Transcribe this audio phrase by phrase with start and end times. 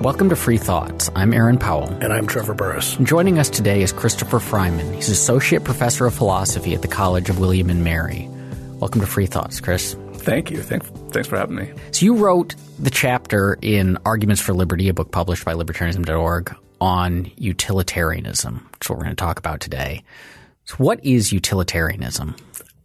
[0.00, 1.10] Welcome to Free Thoughts.
[1.16, 1.88] I'm Aaron Powell.
[2.00, 2.94] And I'm Trevor Burrus.
[3.02, 4.94] Joining us today is Christopher Freiman.
[4.94, 8.28] He's Associate Professor of Philosophy at the College of William and Mary.
[8.74, 9.96] Welcome to Free Thoughts, Chris.
[10.12, 10.62] Thank you.
[10.62, 11.72] Thanks, thanks for having me.
[11.90, 17.32] So, you wrote the chapter in Arguments for Liberty, a book published by libertarianism.org, on
[17.36, 20.04] utilitarianism, which is what we're going to talk about today.
[20.66, 22.36] So, what is utilitarianism?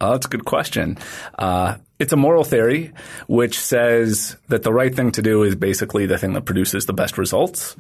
[0.02, 0.98] Uh, that's a good question.
[1.38, 2.92] Uh, it's a moral theory
[3.28, 6.92] which says that the right thing to do is basically the thing that produces the
[6.92, 7.78] best results.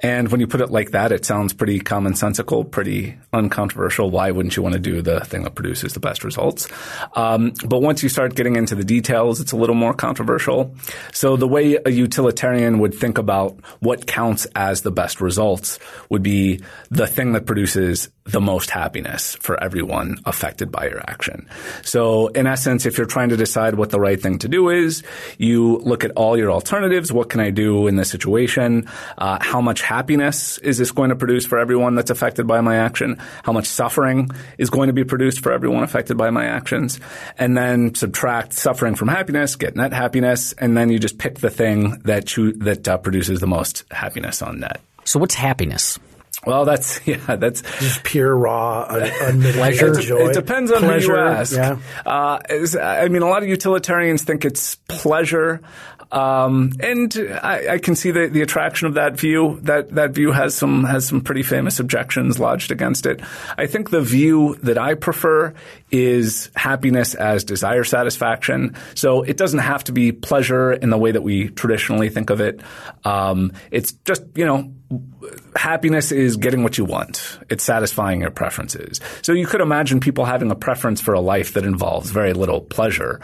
[0.00, 4.10] And when you put it like that, it sounds pretty commonsensical, pretty uncontroversial.
[4.10, 6.68] Why wouldn't you want to do the thing that produces the best results?
[7.16, 10.76] Um, but once you start getting into the details, it's a little more controversial.
[11.14, 15.78] So the way a utilitarian would think about what counts as the best results
[16.10, 16.60] would be
[16.90, 21.48] the thing that produces the most happiness for everyone affected by your action.
[21.82, 25.02] So in essence, if you're trying to decide what the right thing to do is,
[25.38, 27.12] you look at all your alternatives.
[27.12, 28.88] What can I do in this situation?
[29.18, 32.76] Uh, how much happiness is this going to produce for everyone that's affected by my
[32.76, 33.18] action?
[33.42, 37.00] How much suffering is going to be produced for everyone affected by my actions?
[37.38, 41.50] And then subtract suffering from happiness, get net happiness, and then you just pick the
[41.50, 42.22] thing that
[42.60, 44.80] that uh, produces the most happiness on net.
[45.04, 45.98] So, what's happiness?
[46.44, 49.94] Well, that's yeah, that's just pure raw, pleasure.
[49.94, 50.28] joy.
[50.28, 51.56] It depends on pleasure, who you ask.
[51.56, 51.78] Yeah.
[52.04, 52.38] Uh,
[52.80, 55.60] I mean, a lot of utilitarians think it's pleasure,
[56.12, 59.60] um, and I, I, can see the, the attraction of that view.
[59.62, 63.20] That that view has some has some pretty famous objections lodged against it.
[63.56, 65.54] I think the view that I prefer
[65.90, 68.76] is happiness as desire satisfaction.
[68.94, 72.42] So it doesn't have to be pleasure in the way that we traditionally think of
[72.42, 72.60] it.
[73.04, 74.70] Um, it's just you know
[75.56, 77.38] happiness is getting what you want.
[77.50, 79.00] It's satisfying your preferences.
[79.22, 82.60] So you could imagine people having a preference for a life that involves very little
[82.60, 83.20] pleasure.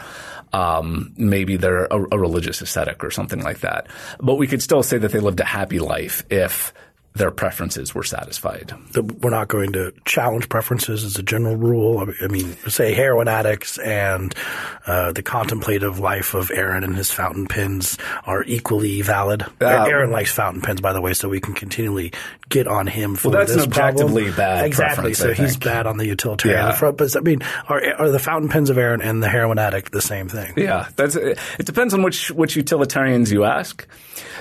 [0.53, 3.87] Um, maybe they're a, a religious ascetic or something like that.
[4.19, 6.73] But we could still say that they lived a happy life if
[7.15, 8.73] their preferences were satisfied.
[8.95, 12.07] We're not going to challenge preferences as a general rule.
[12.21, 14.33] I mean, say heroin addicts and
[14.85, 19.43] uh, the contemplative life of Aaron and his fountain pens are equally valid.
[19.59, 22.13] Uh, Aaron likes fountain pens, by the way, so we can continually
[22.47, 24.37] get on him for well, that's this an objectively problem.
[24.37, 25.13] bad exactly.
[25.13, 26.71] So he's bad on the utilitarian yeah.
[26.73, 26.97] front.
[26.97, 30.01] But I mean, are, are the fountain pens of Aaron and the heroin addict the
[30.01, 30.53] same thing?
[30.57, 31.39] Yeah, that's it.
[31.59, 33.87] Depends on which which utilitarians you ask.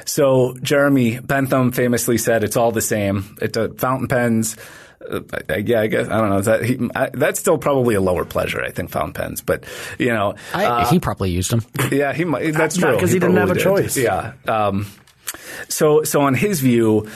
[0.05, 4.57] So Jeremy Bentham famously said, "It's all the same." It uh, fountain pens.
[5.11, 5.21] Uh,
[5.65, 6.41] yeah, I guess I don't know.
[6.43, 9.41] That he, I, that's still probably a lower pleasure, I think, fountain pens.
[9.41, 9.65] But
[9.99, 11.65] you know, I, uh, he probably used them.
[11.91, 12.53] Yeah, he might.
[12.53, 13.63] That's true because he, he, didn't have a did.
[13.63, 13.97] choice.
[13.97, 14.35] Yeah.
[14.47, 14.87] Um,
[15.69, 17.09] so, so on his view,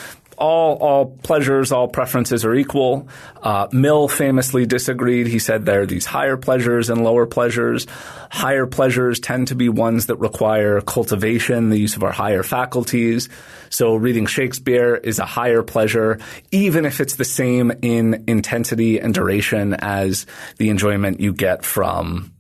[0.43, 3.09] all all pleasures, all preferences are equal.
[3.41, 5.29] Uh, Mill famously disagreed.
[5.29, 7.87] He said there are these higher pleasures and lower pleasures.
[8.31, 13.29] Higher pleasures tend to be ones that require cultivation, the use of our higher faculties.
[13.71, 16.19] So reading Shakespeare is a higher pleasure,
[16.51, 20.27] even if it's the same in intensity and duration as
[20.59, 22.32] the enjoyment you get from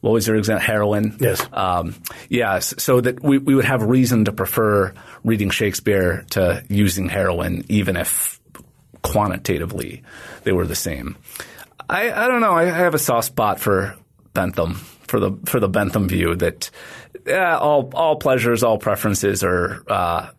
[0.00, 0.64] what was your example?
[0.64, 1.16] Heroin.
[1.20, 1.44] Yes.
[1.52, 1.94] Um,
[2.28, 2.74] yes.
[2.78, 4.94] So that we, we would have reason to prefer
[5.24, 8.40] reading Shakespeare to using heroin, even if
[9.02, 10.02] quantitatively
[10.44, 11.16] they were the same.
[11.88, 12.52] I, I don't know.
[12.52, 13.96] I have a soft spot for
[14.34, 16.70] Bentham, for the for the Bentham view that
[17.26, 20.30] yeah, all all pleasures, all preferences are uh,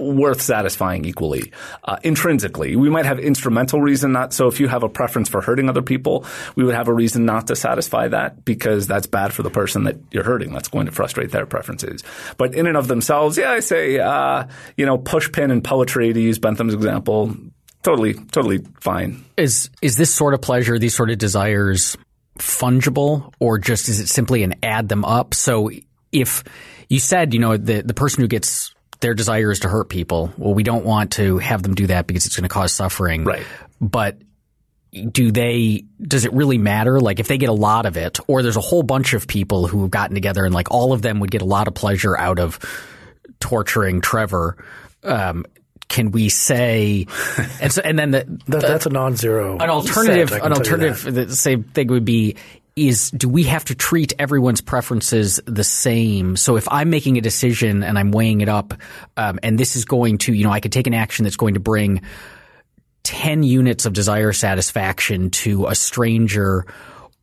[0.00, 1.52] worth satisfying equally
[1.84, 2.76] uh, intrinsically.
[2.76, 4.32] We might have instrumental reason not.
[4.32, 6.24] So if you have a preference for hurting other people,
[6.56, 9.84] we would have a reason not to satisfy that because that's bad for the person
[9.84, 10.52] that you're hurting.
[10.52, 12.02] That's going to frustrate their preferences.
[12.36, 16.20] But in and of themselves, yeah, I say, uh, you know, pushpin and poetry to
[16.20, 17.34] use Bentham's example.
[17.82, 19.24] Totally, totally fine.
[19.36, 21.96] Is is this sort of pleasure, these sort of desires,
[22.38, 25.34] fungible, or just is it simply an add them up?
[25.34, 25.70] So
[26.12, 26.42] if
[26.88, 30.32] you said, you know, the the person who gets their desire is to hurt people.
[30.36, 33.24] Well, we don't want to have them do that because it's going to cause suffering.
[33.24, 33.46] Right.
[33.80, 34.18] But
[34.90, 38.42] do they does it really matter like if they get a lot of it or
[38.42, 41.20] there's a whole bunch of people who have gotten together and like all of them
[41.20, 42.58] would get a lot of pleasure out of
[43.38, 44.56] torturing Trevor
[45.04, 45.44] um,
[45.88, 47.06] can we say
[47.60, 51.36] and so and then the, that, that's a non-zero an alternative set, an alternative the
[51.36, 52.36] same thing would be
[52.86, 56.36] is do we have to treat everyone's preferences the same?
[56.36, 58.74] So if I'm making a decision and I'm weighing it up,
[59.16, 61.54] um, and this is going to, you know, I could take an action that's going
[61.54, 62.02] to bring
[63.04, 66.66] 10 units of desire satisfaction to a stranger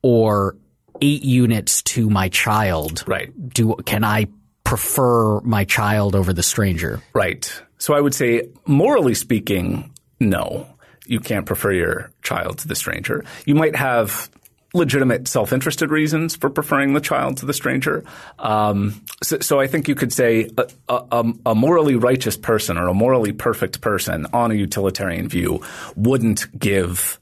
[0.02, 0.56] or
[1.00, 3.04] eight units to my child.
[3.06, 3.32] Right.
[3.50, 4.26] Do, can I
[4.64, 7.00] prefer my child over the stranger?
[7.14, 7.62] Right.
[7.78, 10.66] So I would say, morally speaking, no.
[11.06, 13.24] You can't prefer your child to the stranger.
[13.44, 14.28] You might have
[14.76, 18.04] legitimate self-interested reasons for preferring the child to the stranger.
[18.38, 22.88] Um, so, so, I think you could say a, a, a, morally righteous person or
[22.88, 25.62] a morally perfect person on a utilitarian view
[25.96, 27.18] wouldn't give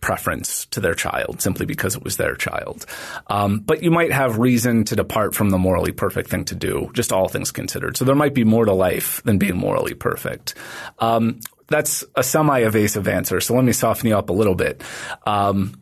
[0.00, 2.86] preference to their child simply because it was their child.
[3.28, 6.90] Um, but you might have reason to depart from the morally perfect thing to do,
[6.92, 7.96] just all things considered.
[7.96, 10.54] So there might be more to life than being morally perfect.
[10.98, 13.40] Um, that's a semi-evasive answer.
[13.40, 14.82] So let me soften you up a little bit.
[15.26, 15.80] Um,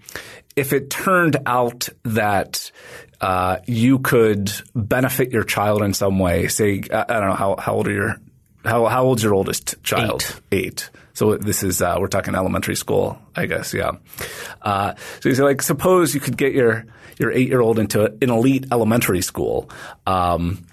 [0.57, 2.71] if it turned out that
[3.21, 7.75] uh, you could benefit your child in some way, say, I, don't know, how, how
[7.75, 8.21] old are your,
[8.65, 10.41] how, how old's your oldest child?
[10.53, 10.67] Eight.
[10.67, 10.91] Eight.
[11.15, 13.73] So this is uh, we're talking elementary school, I guess.
[13.73, 13.93] Yeah.
[14.61, 16.87] Uh, so you say like, suppose you could get your
[17.19, 19.71] your eight year old into an elite elementary school,
[20.07, 20.67] um,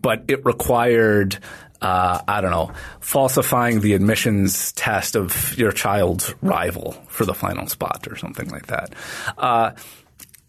[0.00, 1.38] but it required.
[1.80, 7.66] Uh, I don't know, falsifying the admissions test of your child's rival for the final
[7.66, 8.94] spot or something like that
[9.36, 9.72] uh,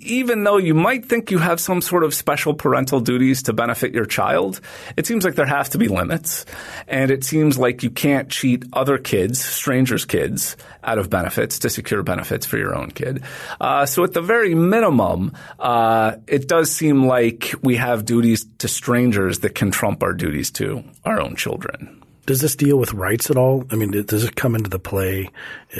[0.03, 3.93] even though you might think you have some sort of special parental duties to benefit
[3.93, 4.61] your child,
[4.97, 6.45] it seems like there have to be limits.
[6.87, 11.69] And it seems like you can't cheat other kids, strangers' kids, out of benefits to
[11.69, 13.23] secure benefits for your own kid.
[13.59, 18.67] Uh, so at the very minimum, uh, it does seem like we have duties to
[18.67, 22.02] strangers that can trump our duties to our own children.
[22.25, 23.65] Does this deal with rights at all?
[23.69, 25.29] I mean, does it come into the play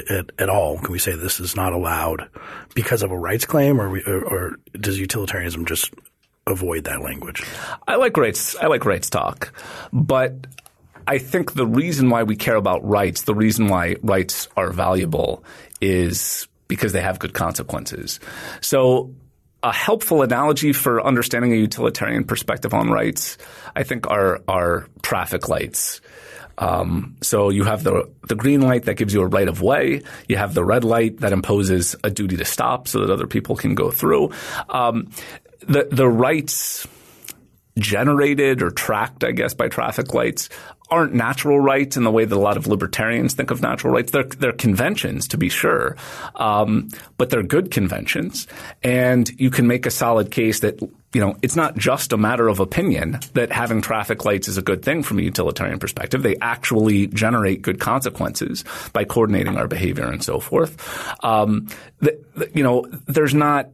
[0.09, 0.77] at, at all?
[0.79, 2.29] Can we say this is not allowed
[2.73, 5.93] because of a rights claim, or, or, or does utilitarianism just
[6.45, 7.43] avoid that language?
[7.87, 8.55] I like rights.
[8.57, 9.53] I like rights talk,
[9.93, 10.47] but
[11.07, 15.43] I think the reason why we care about rights, the reason why rights are valuable,
[15.81, 18.19] is because they have good consequences.
[18.61, 19.13] So
[19.63, 23.37] a helpful analogy for understanding a utilitarian perspective on rights,
[23.75, 26.01] I think, are are traffic lights.
[26.57, 30.01] Um, so you have the the green light that gives you a right of way.
[30.27, 33.55] You have the red light that imposes a duty to stop so that other people
[33.55, 34.31] can go through.
[34.69, 35.09] Um,
[35.61, 36.87] the the rights
[37.77, 40.49] generated or tracked, I guess, by traffic lights
[40.89, 44.11] aren't natural rights in the way that a lot of libertarians think of natural rights.
[44.11, 45.95] They're, they're conventions, to be sure,
[46.35, 48.47] um, but they're good conventions.
[48.83, 50.79] And you can make a solid case that,
[51.13, 54.61] you know, it's not just a matter of opinion that having traffic lights is a
[54.61, 56.23] good thing from a utilitarian perspective.
[56.23, 58.63] They actually generate good consequences
[58.93, 60.75] by coordinating our behavior and so forth.
[61.23, 61.67] Um,
[61.99, 63.69] the, the, you know, there's not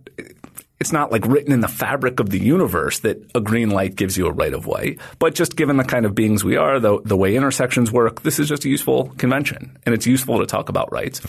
[0.80, 4.18] it's not like written in the fabric of the universe that a green light gives
[4.18, 4.98] you a right of way.
[5.20, 8.40] But just given the kind of beings we are, the, the way intersections work, this
[8.40, 9.78] is just a useful convention.
[9.86, 11.22] And it's useful to talk about rights.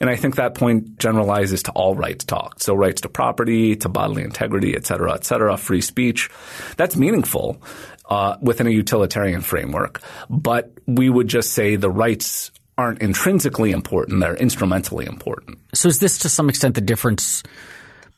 [0.00, 2.60] And I think that point generalizes to all rights talk.
[2.60, 6.28] So rights to property, to bodily integrity, et cetera, et cetera, free speech.
[6.76, 7.62] That's meaningful.
[8.10, 10.00] Uh, within a utilitarian framework,
[10.30, 15.58] but we would just say the rights aren't intrinsically important; they're instrumentally important.
[15.74, 17.42] So, is this to some extent the difference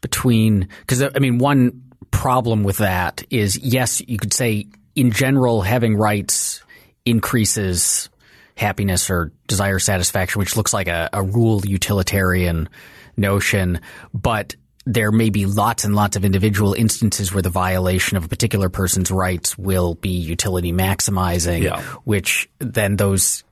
[0.01, 5.63] between because I mean one problem with that is yes you could say in general
[5.63, 6.63] having rights
[7.05, 8.09] increases
[8.57, 12.69] happiness or desire satisfaction which looks like a, a rule utilitarian
[13.17, 13.81] notion
[14.13, 14.57] but
[14.87, 18.69] there may be lots and lots of individual instances where the violation of a particular
[18.69, 21.83] person's rights will be utility maximizing, yeah.
[22.05, 23.45] which then those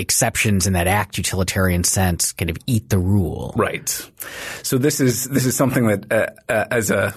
[0.00, 3.52] exceptions in that act utilitarian sense kind of eat the rule.
[3.56, 3.88] Right.
[4.62, 7.14] So this is this is something that uh, uh, as a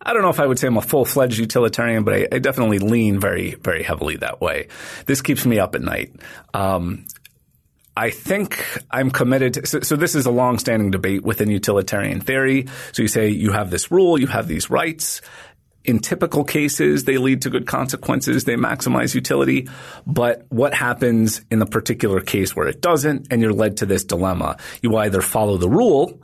[0.00, 2.38] I don't know if I would say I'm a full fledged utilitarian, but I, I,
[2.38, 4.68] definitely lean very very heavily that way.
[5.06, 6.12] This keeps me up at night.
[6.54, 7.04] Um,
[7.96, 9.54] I think I'm committed.
[9.54, 12.66] To, so, so, this is a long-standing debate within utilitarian theory.
[12.92, 15.20] So you say you have this rule, you have these rights,
[15.84, 18.44] in typical cases, they lead to good consequences.
[18.44, 19.68] They maximize utility.
[20.06, 24.04] But what happens in the particular case where it doesn't and you're led to this
[24.04, 24.56] dilemma?
[24.80, 26.20] You either follow the rule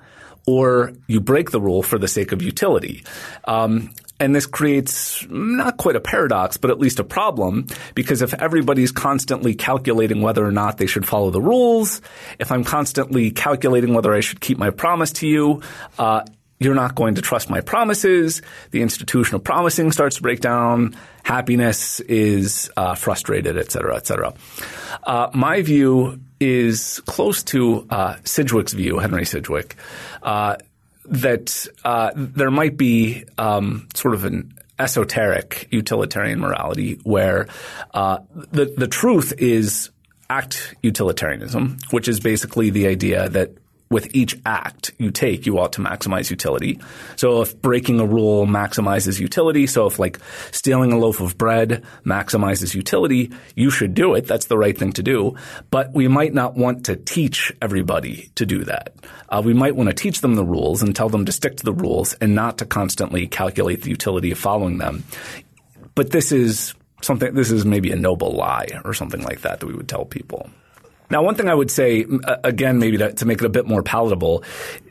[0.46, 3.04] or you break the rule for the sake of utility.
[3.44, 8.34] Um, and this creates not quite a paradox, but at least a problem because if
[8.34, 12.00] everybody's constantly calculating whether or not they should follow the rules,
[12.38, 15.62] if I'm constantly calculating whether I should keep my promise to you,
[15.98, 16.22] uh,
[16.60, 18.42] you're not going to trust my promises.
[18.72, 20.96] The institutional promising starts to break down.
[21.22, 24.34] Happiness is uh, frustrated, et cetera, et cetera.
[25.04, 29.76] Uh, my view is close to uh, Sidgwick's view, Henry Sidgwick,
[30.22, 30.56] uh,
[31.04, 37.48] that uh, there might be um, sort of an esoteric utilitarian morality where
[37.94, 38.18] uh,
[38.52, 39.90] the the truth is
[40.30, 43.50] act utilitarianism, which is basically the idea that
[43.90, 46.78] with each act you take, you ought to maximize utility.
[47.16, 50.18] So if breaking a rule maximizes utility, so if like
[50.50, 54.26] stealing a loaf of bread maximizes utility, you should do it.
[54.26, 55.37] That's the right thing to do.
[55.71, 58.95] But we might not want to teach everybody to do that.
[59.28, 61.64] Uh, we might want to teach them the rules and tell them to stick to
[61.64, 65.04] the rules and not to constantly calculate the utility of following them.
[65.95, 69.66] But this is something, this is maybe a noble lie or something like that that
[69.66, 70.50] we would tell people.
[71.10, 72.06] Now, one thing I would say,
[72.44, 74.44] again, maybe to, to, make it a bit more palatable,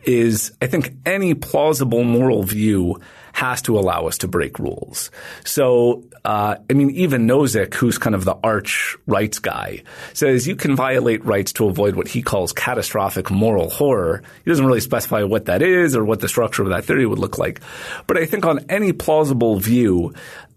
[0.04, 3.00] is I think any plausible moral view
[3.34, 5.12] has to allow us to break rules.
[5.46, 9.84] So, uh, I mean, even Nozick, who's kind of the arch rights guy,
[10.14, 14.24] says you can violate rights to avoid what he calls catastrophic moral horror.
[14.44, 17.20] He doesn't really specify what that is or what the structure of that theory would
[17.20, 17.62] look like.
[18.08, 20.16] But I think on any plausible view,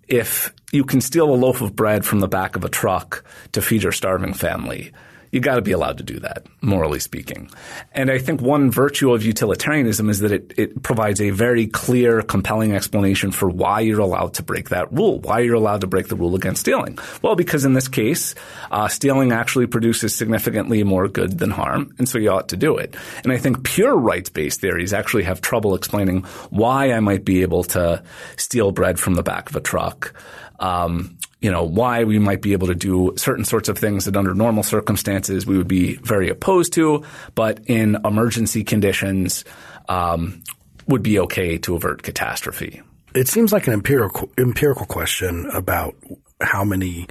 [0.09, 3.61] if you can steal a loaf of bread from the back of a truck to
[3.61, 4.93] feed your starving family,
[5.31, 7.51] you got to be allowed to do that, morally speaking.
[7.93, 12.23] And I think one virtue of utilitarianism is that it, it provides a very clear,
[12.23, 16.09] compelling explanation for why you're allowed to break that rule, why you're allowed to break
[16.09, 16.99] the rule against stealing.
[17.23, 18.35] Well, because in this case,
[18.71, 22.77] uh, stealing actually produces significantly more good than harm, and so you ought to do
[22.77, 22.97] it.
[23.23, 27.65] And I think pure rights-based theories actually have trouble explaining why I might be able
[27.65, 28.03] to
[28.37, 30.13] steal bread from the back of a truck.
[30.59, 34.17] Um, you know, why we might be able to do certain sorts of things that
[34.17, 37.03] under normal circumstances we would be very opposed to,
[37.35, 39.45] but in emergency conditions
[39.89, 40.43] um,
[40.87, 42.83] would be okay to avert catastrophe.
[43.15, 45.97] It seems like an empirical empirical question about
[46.41, 47.09] how many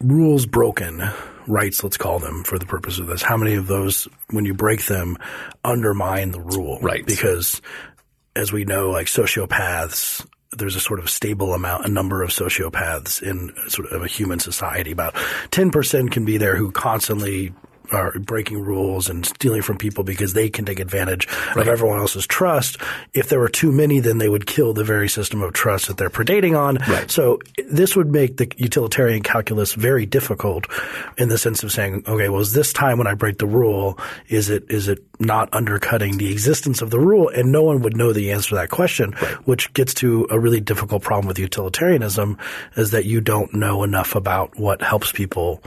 [0.00, 1.02] rules broken
[1.46, 4.52] rights, let's call them for the purpose of this, how many of those, when you
[4.52, 5.16] break them,
[5.64, 6.78] undermine the rule?
[6.80, 7.06] Right.
[7.06, 7.62] Because
[8.34, 13.22] as we know, like sociopaths there's a sort of stable amount, a number of sociopaths
[13.22, 14.92] in sort of a human society.
[14.92, 17.52] About 10% can be there who constantly
[17.90, 21.58] are breaking rules and stealing from people because they can take advantage right.
[21.58, 22.78] of everyone else's trust.
[23.14, 25.96] If there were too many, then they would kill the very system of trust that
[25.96, 26.76] they're predating on.
[26.88, 27.10] Right.
[27.10, 27.38] So
[27.68, 30.66] this would make the utilitarian calculus very difficult
[31.18, 33.98] in the sense of saying, okay, well, is this time when I break the rule,
[34.28, 37.28] is it is it not undercutting the existence of the rule?
[37.28, 39.34] And no one would know the answer to that question, right.
[39.46, 42.38] which gets to a really difficult problem with utilitarianism
[42.76, 45.62] is that you don't know enough about what helps people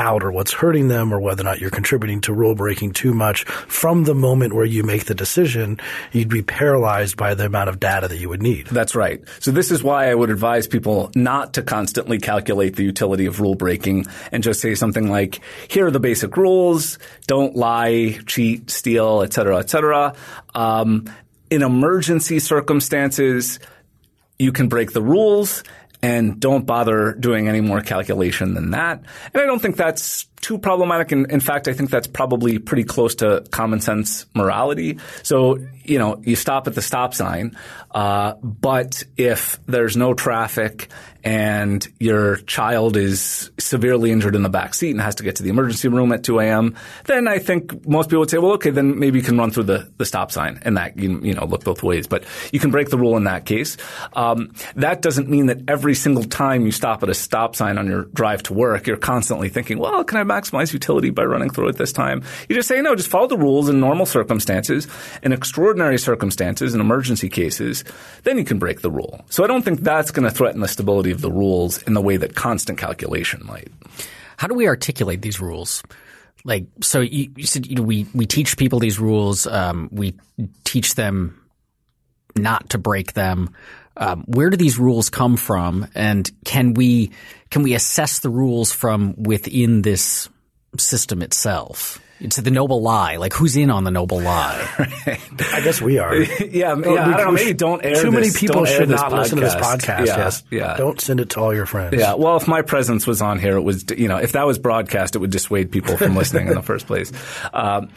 [0.00, 3.14] out or what's hurting them or whether or not you're contributing to rule breaking too
[3.14, 5.78] much from the moment where you make the decision,
[6.10, 8.66] you'd be paralyzed by the amount of data that you would need.
[8.66, 9.22] That's right.
[9.38, 13.40] So this is why I would advise people not to constantly calculate the utility of
[13.40, 16.98] rule breaking and just say something like, here are the basic rules.
[17.26, 20.14] Don't lie, cheat, steal, et cetera, et cetera.
[20.54, 21.12] Um,
[21.50, 23.60] in emergency circumstances,
[24.38, 25.62] you can break the rules
[26.02, 29.02] and don't bother doing any more calculation than that.
[29.34, 31.12] And I don't think that's too problematic.
[31.12, 34.98] In, in fact, I think that's probably pretty close to common sense morality.
[35.22, 37.56] So, you know, you stop at the stop sign,
[37.90, 40.88] uh, but if there's no traffic
[41.24, 45.42] and your child is severely injured in the back seat and has to get to
[45.42, 48.70] the emergency room at 2 a.m., then I think most people would say, well, okay,
[48.70, 51.44] then maybe you can run through the, the stop sign and that, you, you know,
[51.44, 52.06] look both ways.
[52.06, 53.76] But you can break the rule in that case.
[54.14, 57.86] Um, that doesn't mean that every single time you stop at a stop sign on
[57.86, 61.68] your drive to work, you're constantly thinking, well, can I maximize utility by running through
[61.68, 62.22] it this time.
[62.48, 64.86] You just say, no, just follow the rules in normal circumstances.
[65.22, 67.84] In extraordinary circumstances, in emergency cases,
[68.22, 69.24] then you can break the rule.
[69.30, 72.00] So I don't think that's going to threaten the stability of the rules in the
[72.00, 73.68] way that constant calculation might.
[74.36, 75.82] How do we articulate these rules?
[76.44, 79.46] Like, so you, you said, you know, we, we teach people these rules.
[79.46, 80.14] Um, we
[80.64, 81.40] teach them
[82.36, 83.54] not to break them.
[83.96, 87.10] Um, where do these rules come from, and can we
[87.50, 90.28] can we assess the rules from within this
[90.78, 92.00] system itself?
[92.20, 93.16] It's the noble lie.
[93.16, 94.68] Like who's in on the noble lie?
[95.06, 96.14] I guess we are.
[96.16, 96.66] yeah, yeah.
[96.68, 97.30] I don't know.
[97.32, 97.94] Maybe don't air.
[97.94, 99.18] Too this, many people should not podcast.
[99.18, 100.06] listen to this podcast.
[100.06, 100.44] Yeah, yes.
[100.50, 100.76] Yeah.
[100.76, 101.94] Don't send it to all your friends.
[101.96, 102.14] Yeah.
[102.14, 105.16] Well, if my presence was on here, it was you know if that was broadcast,
[105.16, 107.10] it would dissuade people from listening in the first place.
[107.54, 107.88] Um,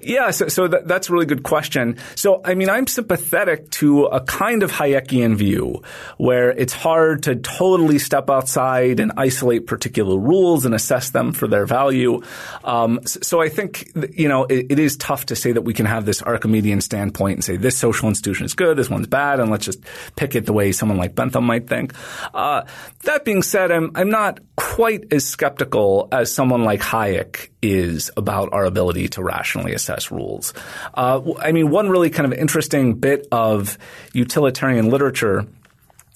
[0.00, 0.30] yeah.
[0.30, 1.98] So, so that, that's a really good question.
[2.14, 5.82] So I mean, I'm sympathetic to a kind of Hayekian view
[6.16, 11.46] where it's hard to totally step outside and isolate particular rules and assess them for
[11.46, 12.22] their value.
[12.64, 15.74] Um, so I think think, you know, it, it is tough to say that we
[15.74, 19.40] can have this Archimedean standpoint and say this social institution is good, this one's bad,
[19.40, 19.80] and let's just
[20.16, 21.92] pick it the way someone like Bentham might think.
[22.34, 22.62] Uh,
[23.04, 28.52] that being said, I'm, I'm not quite as skeptical as someone like Hayek is about
[28.52, 30.54] our ability to rationally assess rules.
[30.94, 33.76] Uh, I mean, one really kind of interesting bit of
[34.12, 35.46] utilitarian literature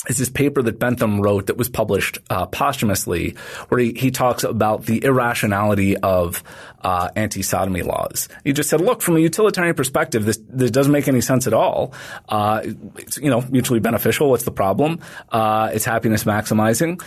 [0.09, 3.37] is this paper that Bentham wrote that was published uh, posthumously,
[3.69, 6.43] where he, he talks about the irrationality of
[6.83, 8.29] uh, anti-sodomy laws.
[8.45, 11.53] He just said, look, from a utilitarian perspective, this this doesn't make any sense at
[11.53, 11.93] all.
[12.29, 12.63] Uh,
[12.97, 14.31] it's you know mutually beneficial.
[14.31, 15.01] What's the problem?
[15.31, 17.03] Uh, it's happiness maximizing.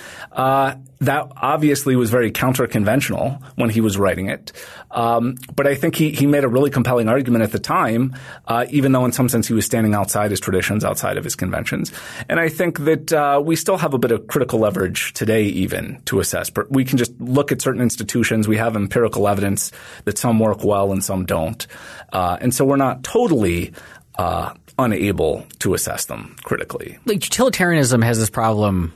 [1.04, 4.54] That obviously was very counter-conventional when he was writing it.
[4.92, 8.16] Um, but I think he, he made a really compelling argument at the time,
[8.48, 11.36] uh, even though in some sense he was standing outside his traditions, outside of his
[11.36, 11.92] conventions.
[12.30, 16.02] And I think that uh, we still have a bit of critical leverage today even
[16.06, 16.50] to assess.
[16.50, 18.48] But we can just look at certain institutions.
[18.48, 19.72] We have empirical evidence
[20.06, 21.68] that some work well and some don't.
[22.14, 23.74] Uh, and so we're not totally
[24.18, 26.98] uh, unable to assess them critically.
[27.06, 28.94] Like utilitarianism has this problem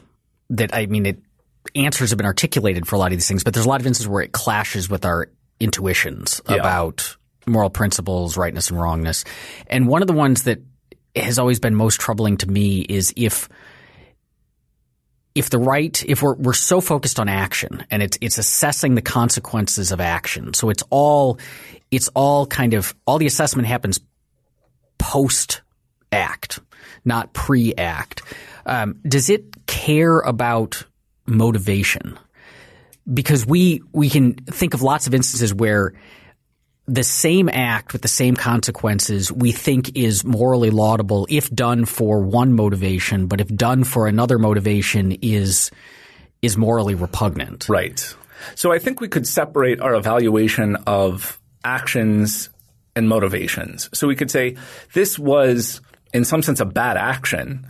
[0.49, 1.19] that I mean it
[1.75, 3.87] answers have been articulated for a lot of these things, but there's a lot of
[3.87, 6.55] instances where it clashes with our intuitions Yeah.
[6.55, 9.23] about moral principles, rightness and wrongness.
[9.67, 10.59] And one of the ones that
[11.15, 13.49] has always been most troubling to me is if
[15.33, 19.01] if the right if we're we're so focused on action and it's it's assessing the
[19.01, 20.53] consequences of action.
[20.53, 21.39] So it's all
[21.91, 23.99] it's all kind of all the assessment happens
[24.97, 25.61] post
[26.11, 26.59] act,
[27.05, 28.21] not pre act.
[28.65, 30.83] Um, does it care about
[31.27, 32.17] motivation?
[33.11, 35.93] Because we we can think of lots of instances where
[36.87, 42.21] the same act with the same consequences we think is morally laudable if done for
[42.21, 45.69] one motivation, but if done for another motivation is
[46.41, 47.67] is morally repugnant.
[47.67, 48.15] Right.
[48.55, 52.49] So I think we could separate our evaluation of actions
[52.95, 53.89] and motivations.
[53.93, 54.55] So we could say
[54.93, 55.81] this was
[56.13, 57.67] in some sense a bad action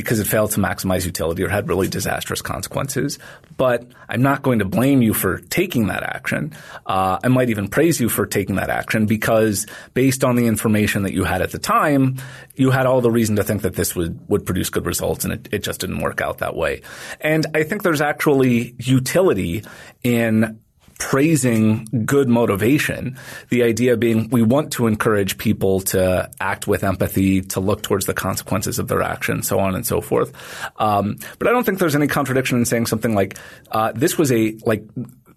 [0.00, 3.18] because it failed to maximize utility or had really disastrous consequences.
[3.56, 6.52] But I'm not going to blame you for taking that action.
[6.86, 11.02] Uh, I might even praise you for taking that action because based on the information
[11.02, 12.16] that you had at the time,
[12.54, 15.34] you had all the reason to think that this would, would produce good results and
[15.34, 16.82] it, it just didn't work out that way.
[17.20, 19.64] And I think there's actually utility
[20.02, 20.60] in
[21.00, 23.18] praising good motivation.
[23.48, 28.06] The idea being we want to encourage people to act with empathy, to look towards
[28.06, 30.32] the consequences of their action, so on and so forth.
[30.78, 33.38] Um, but I don't think there's any contradiction in saying something like
[33.72, 34.84] uh, this was a like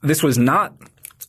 [0.01, 0.75] this was not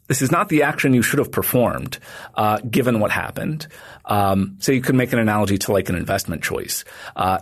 [0.09, 1.99] this is not the action you should have performed,
[2.35, 3.69] uh, given what happened.
[4.05, 6.85] Um, so you could make an analogy to like an investment choice.
[7.17, 7.39] Uh,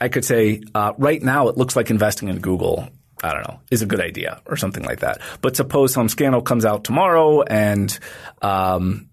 [0.00, 2.88] I could say uh, right now it looks like investing in Google.
[3.22, 5.20] I don't know, is a good idea or something like that.
[5.40, 7.96] But suppose some scandal comes out tomorrow and
[8.40, 9.08] um,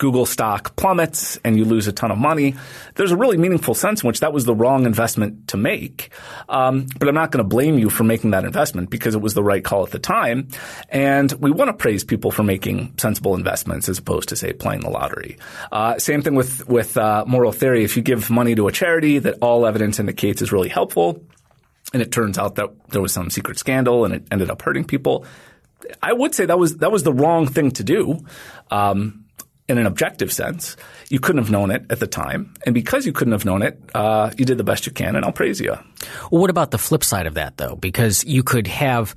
[0.00, 2.56] Google stock plummets and you lose a ton of money.
[2.94, 6.10] There's a really meaningful sense in which that was the wrong investment to make.
[6.48, 9.34] Um, but I'm not going to blame you for making that investment because it was
[9.34, 10.48] the right call at the time.
[10.88, 14.80] And we want to praise people for making sensible investments as opposed to say playing
[14.80, 15.36] the lottery.
[15.70, 17.84] Uh, same thing with with uh, moral theory.
[17.84, 21.22] If you give money to a charity that all evidence indicates is really helpful,
[21.92, 24.84] and it turns out that there was some secret scandal and it ended up hurting
[24.84, 25.24] people.
[26.02, 28.18] I would say that was that was the wrong thing to do.
[28.70, 29.24] Um,
[29.68, 30.76] in an objective sense,
[31.10, 33.80] you couldn't have known it at the time, and because you couldn't have known it,
[33.94, 35.70] uh, you did the best you can, and I'll praise you.
[36.30, 37.76] Well, what about the flip side of that, though?
[37.76, 39.14] Because you could have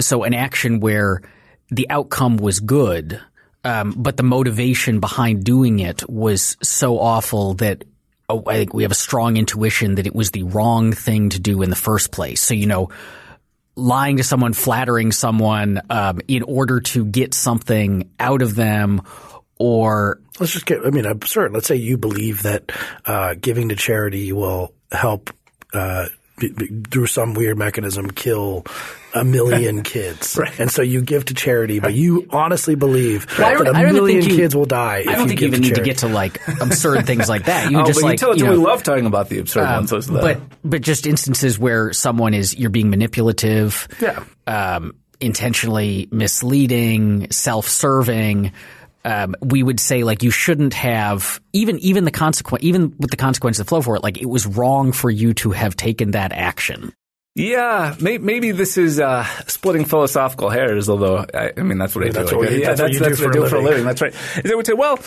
[0.00, 1.22] so an action where
[1.70, 3.20] the outcome was good,
[3.62, 7.84] um, but the motivation behind doing it was so awful that
[8.28, 11.40] oh, I think we have a strong intuition that it was the wrong thing to
[11.40, 12.40] do in the first place.
[12.40, 12.90] So you know,
[13.76, 19.02] lying to someone, flattering someone um, in order to get something out of them,
[19.58, 21.52] or Let's just get, I mean, absurd.
[21.52, 22.70] Let's say you believe that
[23.04, 25.30] uh, giving to charity will help
[25.72, 26.06] uh,
[26.90, 28.64] through some weird mechanism kill
[29.14, 30.38] a million kids.
[30.58, 34.36] And so you give to charity, but you honestly believe don't- that a million you-
[34.36, 36.40] kids will die I don't you think you even to need to get to like
[36.60, 37.70] absurd things like that.
[37.70, 40.06] You Oh, just but like utility, you we love talking about the absurd Um, ones.
[40.08, 44.22] But but just instances where someone is you're being manipulative, Yeah.
[44.46, 48.52] um, intentionally misleading, self-serving.
[49.04, 53.16] Um, we would say like you shouldn't have even even the consequence even with the
[53.16, 54.02] consequences that flow for it.
[54.02, 56.92] Like it was wrong for you to have taken that action.
[57.34, 60.88] Yeah, may, maybe this is uh, splitting philosophical hairs.
[60.88, 62.38] Although I, I mean, that's what I That's do.
[62.38, 62.78] what I you- guess.
[62.78, 63.64] that's what you do that's for a I do for a living.
[63.64, 63.84] living.
[63.84, 64.14] That's right.
[64.44, 64.98] Is I would say, well,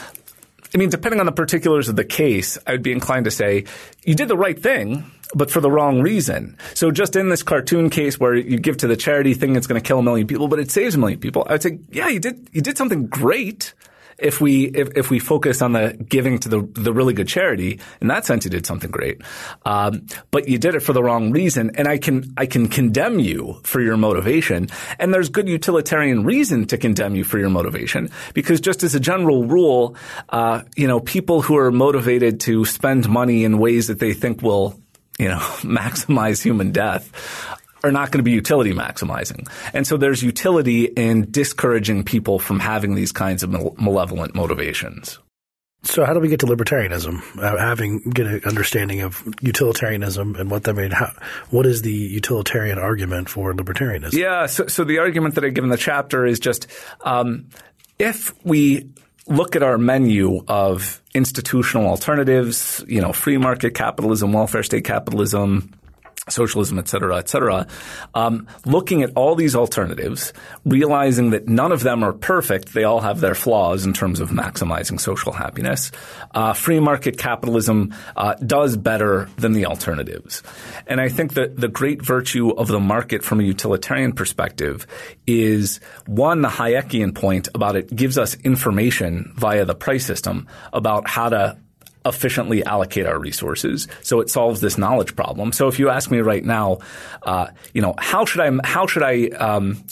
[0.74, 3.66] I mean, depending on the particulars of the case, I would be inclined to say
[4.04, 6.58] you did the right thing, but for the wrong reason.
[6.74, 9.82] So just in this cartoon case where you give to the charity thing that's going
[9.82, 12.08] to kill a million people, but it saves a million people, I would say, yeah,
[12.08, 13.74] you did you did something great.
[14.22, 17.80] If we if, if we focus on the giving to the the really good charity,
[18.02, 19.22] in that sense, you did something great.
[19.66, 23.20] Um, but you did it for the wrong reason, and I can I can condemn
[23.20, 24.70] you for your motivation.
[25.00, 29.00] And there's good utilitarian reason to condemn you for your motivation because just as a
[29.00, 29.96] general rule,
[30.30, 34.42] uh, you know, people who are motivated to spend money in ways that they think
[34.42, 34.80] will
[35.20, 37.12] you know, maximize human death
[37.84, 39.50] are not going to be utility maximizing.
[39.74, 45.20] And so there's utility in discouraging people from having these kinds of malevolent motivations.
[45.84, 47.22] So how do we get to libertarianism?
[47.42, 50.94] Uh, having get an understanding of utilitarianism and what that means.
[50.94, 51.12] How,
[51.50, 54.14] what is the utilitarian argument for libertarianism?
[54.14, 54.46] Yeah.
[54.46, 56.68] So, so the argument that I give in the chapter is just
[57.02, 57.50] um,
[57.98, 58.92] if we
[59.28, 65.74] look at our menu of institutional alternatives, you know, free market capitalism, welfare state capitalism,
[66.32, 67.68] socialism, et cetera, et cetera,
[68.14, 70.34] um, looking at all these alternatives,
[70.66, 72.74] realizing that none of them are perfect.
[72.74, 75.92] They all have their flaws in terms of maximizing social happiness.
[76.34, 80.44] Uh, free market capitalism uh, does better than the alternatives.
[80.88, 84.88] And I think that the great virtue of the market from a utilitarian perspective
[85.28, 91.08] is one, the Hayekian point about it gives us information via the price system about
[91.08, 91.58] how to
[92.06, 93.88] efficiently allocate our resources.
[94.02, 95.52] So it solves this knowledge problem.
[95.52, 96.80] So if you ask me right now,
[97.24, 99.84] uh, you know, how should I how should I um,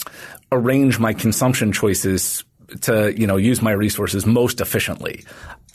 [0.50, 2.44] arrange my consumption choices
[2.82, 5.24] to you know use my resources most efficiently?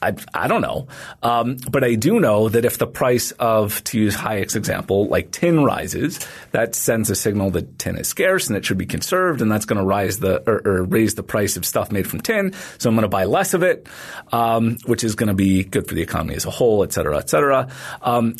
[0.01, 0.87] I, I don't know.
[1.23, 5.31] Um, but I do know that if the price of, to use Hayek's example, like
[5.31, 6.19] tin rises,
[6.51, 9.65] that sends a signal that tin is scarce and it should be conserved, and that's
[9.65, 12.53] going to rise the or, or, raise the price of stuff made from tin.
[12.77, 13.87] So I'm going to buy less of it,
[14.31, 17.17] um, which is going to be good for the economy as a whole, et cetera,
[17.17, 17.69] et cetera.
[18.01, 18.35] Um,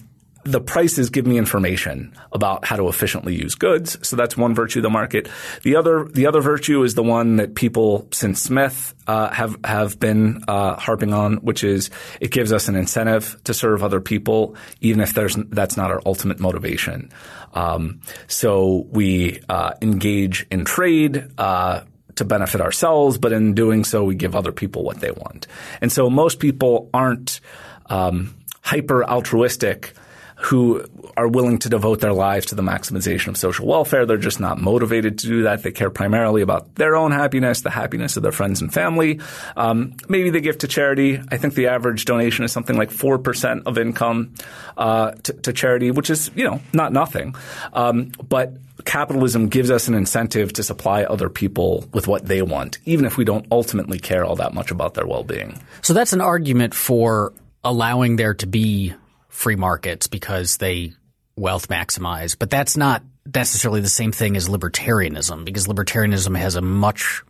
[0.45, 3.97] the prices give me information about how to efficiently use goods.
[4.07, 5.27] So that's one virtue of the market.
[5.63, 9.99] The other, the other virtue is the one that people since Smith uh, have have
[9.99, 11.89] been uh, harping on, which is
[12.21, 16.01] it gives us an incentive to serve other people, even if there's that's not our
[16.05, 17.11] ultimate motivation.
[17.55, 21.27] Um, so we uh, engage in trade.
[21.37, 21.81] Uh,
[22.15, 25.47] to benefit ourselves, but in doing so, we give other people what they want.
[25.81, 27.41] And so most people aren't
[27.87, 29.93] um, hyper altruistic
[30.35, 30.85] who
[31.17, 34.05] are willing to devote their lives to the maximization of social welfare.
[34.05, 35.63] They're just not motivated to do that.
[35.63, 39.21] They care primarily about their own happiness, the happiness of their friends and family.
[39.55, 41.21] Um, maybe they give to charity.
[41.31, 44.33] I think the average donation is something like 4% of income
[44.77, 47.33] uh, to, to, charity, which is, you know, not nothing.
[47.71, 52.79] Um, but capitalism gives us an incentive to supply other people with what they want,
[52.85, 55.61] even if we don't ultimately care all that much about their well-being.
[55.81, 57.31] So that's an argument for
[57.63, 58.93] allowing there to be
[59.35, 60.93] free markets because they
[61.35, 62.37] wealth maximize.
[62.39, 67.21] But that's not necessarily the same thing as libertarianism because libertarianism has a much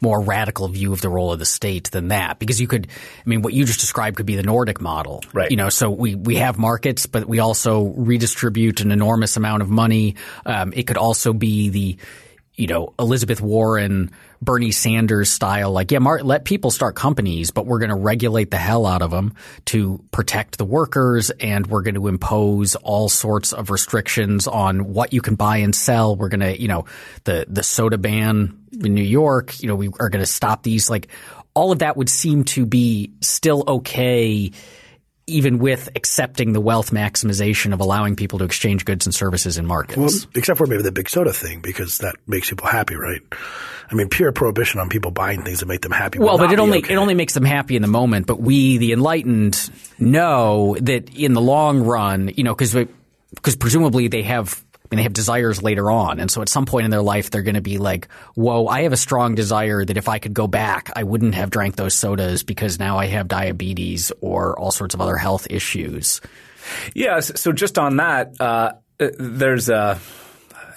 [0.00, 2.38] more radical view of the role of the state than that.
[2.38, 5.22] Because you could, I mean, what you just described could be the Nordic model.
[5.32, 5.50] Right.
[5.50, 9.70] You know, so we, we have markets, but we also redistribute an enormous amount of
[9.70, 10.16] money.
[10.44, 11.96] Um, it could also be the,
[12.54, 14.10] you know, Elizabeth Warren
[14.42, 18.50] Bernie Sanders style, like, yeah, Mark, let people start companies, but we're going to regulate
[18.50, 19.34] the hell out of them
[19.66, 25.12] to protect the workers and we're going to impose all sorts of restrictions on what
[25.12, 26.16] you can buy and sell.
[26.16, 26.86] We're going to, you know,
[27.24, 30.88] the, the soda ban in New York, you know, we are going to stop these.
[30.88, 31.08] Like
[31.54, 34.52] all of that would seem to be still okay
[35.30, 39.66] even with accepting the wealth maximization of allowing people to exchange goods and services in
[39.66, 39.98] markets.
[39.98, 43.20] Well, except for maybe the big soda thing, because that makes people happy, right?
[43.90, 46.18] I mean, pure prohibition on people buying things that make them happy.
[46.20, 46.94] Well, but it only okay.
[46.94, 48.26] it only makes them happy in the moment.
[48.26, 52.74] But we, the enlightened, know that in the long run, you know, because
[53.34, 56.18] because presumably they have They have desires later on.
[56.18, 58.82] And so at some point in their life, they're going to be like, whoa, I
[58.82, 61.94] have a strong desire that if I could go back, I wouldn't have drank those
[61.94, 66.20] sodas because now I have diabetes or all sorts of other health issues.
[66.92, 67.40] Yes.
[67.40, 69.98] So just on that, uh, there's a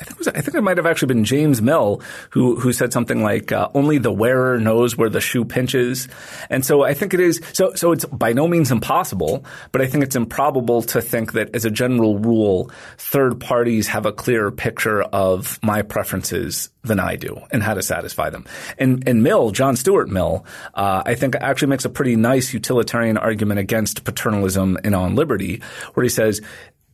[0.03, 2.91] I think, was, I think it might have actually been James Mill who who said
[2.91, 6.09] something like uh, only the wearer knows where the shoe pinches,
[6.49, 9.87] and so I think it is so so it's by no means impossible, but I
[9.87, 14.51] think it's improbable to think that as a general rule, third parties have a clearer
[14.51, 18.43] picture of my preferences than I do and how to satisfy them.
[18.77, 23.15] And and Mill, John Stuart Mill, uh, I think actually makes a pretty nice utilitarian
[23.15, 25.61] argument against paternalism and on liberty,
[25.93, 26.41] where he says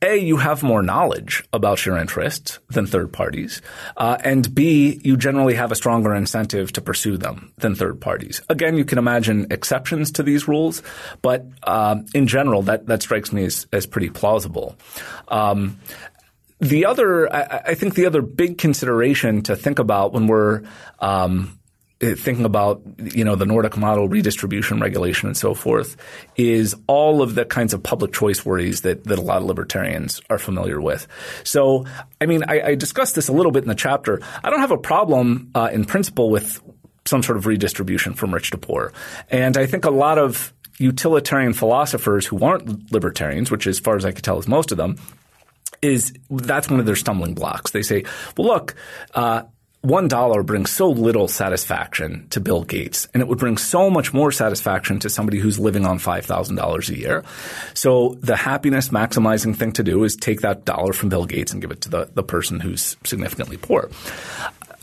[0.02, 3.60] a, you have more knowledge about your interests than third parties,
[3.96, 8.40] uh, and B, you generally have a stronger incentive to pursue them than third parties.
[8.48, 10.82] Again, you can imagine exceptions to these rules,
[11.22, 14.76] but uh, in general, that that strikes me as, as pretty plausible.
[15.28, 15.78] Um,
[16.60, 20.62] the other, I, I, think, the other big consideration to think about when we're
[20.98, 21.58] um,
[22.00, 25.96] thinking about you know the Nordic model redistribution regulation and so forth
[26.36, 30.20] is all of the kinds of public choice worries that that a lot of libertarians
[30.30, 31.06] are familiar with.
[31.44, 31.84] So
[32.20, 34.20] I mean I, I discussed this a little bit in the chapter.
[34.42, 36.62] I don't have a problem uh, in principle with
[37.04, 38.92] some sort of redistribution from rich to poor,
[39.28, 44.06] and I think a lot of utilitarian philosophers who aren't libertarians, which as far as
[44.06, 44.96] I could tell is most of them,
[45.82, 47.72] is that's one of their stumbling blocks.
[47.72, 48.04] They say,
[48.36, 48.74] well, look,
[49.14, 49.42] uh,
[49.82, 54.12] one dollar brings so little satisfaction to Bill Gates, and it would bring so much
[54.12, 57.24] more satisfaction to somebody who's living on five thousand dollars a year.
[57.72, 61.62] So the happiness maximizing thing to do is take that dollar from Bill Gates and
[61.62, 63.90] give it to the, the person who's significantly poor.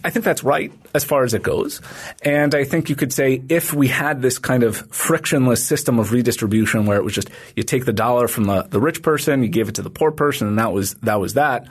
[0.03, 1.81] I think that's right as far as it goes.
[2.23, 6.11] And I think you could say if we had this kind of frictionless system of
[6.11, 9.49] redistribution where it was just you take the dollar from the, the rich person, you
[9.49, 11.67] give it to the poor person, and that was that was that.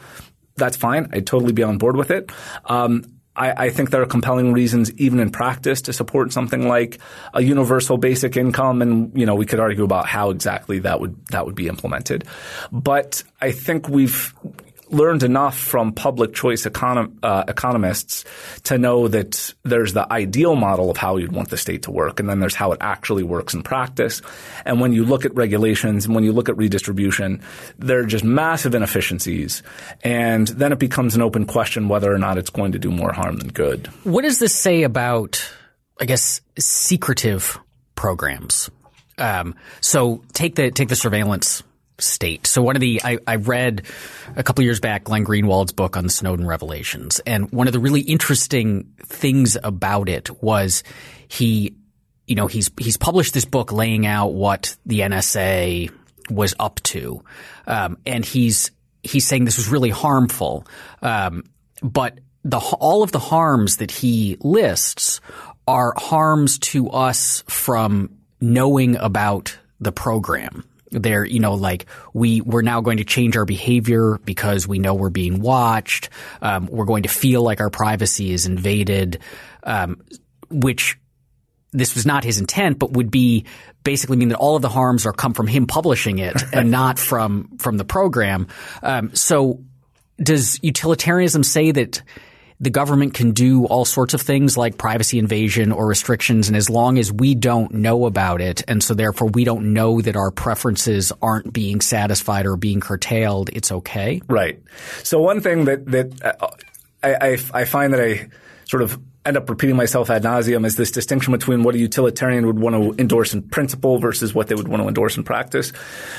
[0.57, 1.11] That's fine.
[1.13, 2.31] I'd totally be on board with it.
[2.65, 6.99] Um, I, I, think there are compelling reasons, even in practice, to support something like
[7.35, 11.27] a universal basic income, and you know we could argue about how exactly that would
[11.27, 12.25] that would be implemented.
[12.73, 14.35] But I think we've
[14.89, 18.25] learned enough from public choice econom- uh, economists
[18.65, 22.21] to know that there's the ideal model of how you'd want the state to work,
[22.21, 24.23] and then there's how it actually works in practice.
[24.65, 27.43] And when you look at regulations and when you look at redistribution,
[27.79, 29.63] there are just massive inefficiencies.
[30.03, 33.13] And then it becomes an open question whether or not it's going to do more
[33.13, 33.89] harm than good.
[34.05, 35.43] What does this say about,
[36.01, 37.59] I guess, secretive
[37.95, 38.71] programs?
[39.19, 41.63] Um, so take the take the surveillance
[41.99, 42.47] state.
[42.47, 43.83] So one of the I, I read
[44.37, 47.81] a couple years back Glenn Greenwald's book on the Snowden revelations, and one of the
[47.81, 50.83] really interesting things about it was
[51.29, 51.75] he,
[52.27, 55.91] you know, he's he's published this book laying out what the NSA
[56.31, 57.23] was up to,
[57.67, 58.71] um, and he's
[59.03, 60.67] he's saying this was really harmful,
[61.03, 61.45] um,
[61.83, 65.21] but the all of the harms that he lists
[65.67, 72.63] are harms to us from knowing about the program they're, you know, like we we're
[72.63, 76.11] now going to change our behavior because we know we're being watched.
[76.41, 79.21] Um, we're going to feel like our privacy is invaded,
[79.63, 80.03] um,
[80.51, 80.99] which
[81.73, 83.45] this was not his intent, but would be
[83.85, 86.99] basically mean that all of the harms are come from him publishing it and not
[86.99, 88.49] from from the program.
[88.83, 89.63] Um, so,
[90.19, 92.03] does utilitarianism say that
[92.61, 96.49] the government can do all sorts of things like privacy invasion or restrictions.
[96.49, 100.01] And as long as we don't know about it, and so therefore we don't know
[100.01, 104.23] that our preferences aren't being satisfied or being curtailed, it's okay.
[104.29, 104.63] Right.
[105.03, 106.49] So one thing that that uh,
[107.03, 108.29] I, I, I find that I
[108.67, 112.47] sort of end up repeating myself ad nauseum is this distinction between what a utilitarian
[112.47, 115.73] would want to endorse in principle versus what they would want to endorse in practice.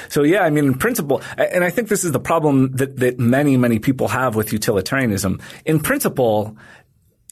[0.10, 3.20] So yeah, I mean, in principle, and I think this is the problem that, that
[3.20, 5.42] many, many people have with utilitarianism.
[5.66, 6.58] In principle,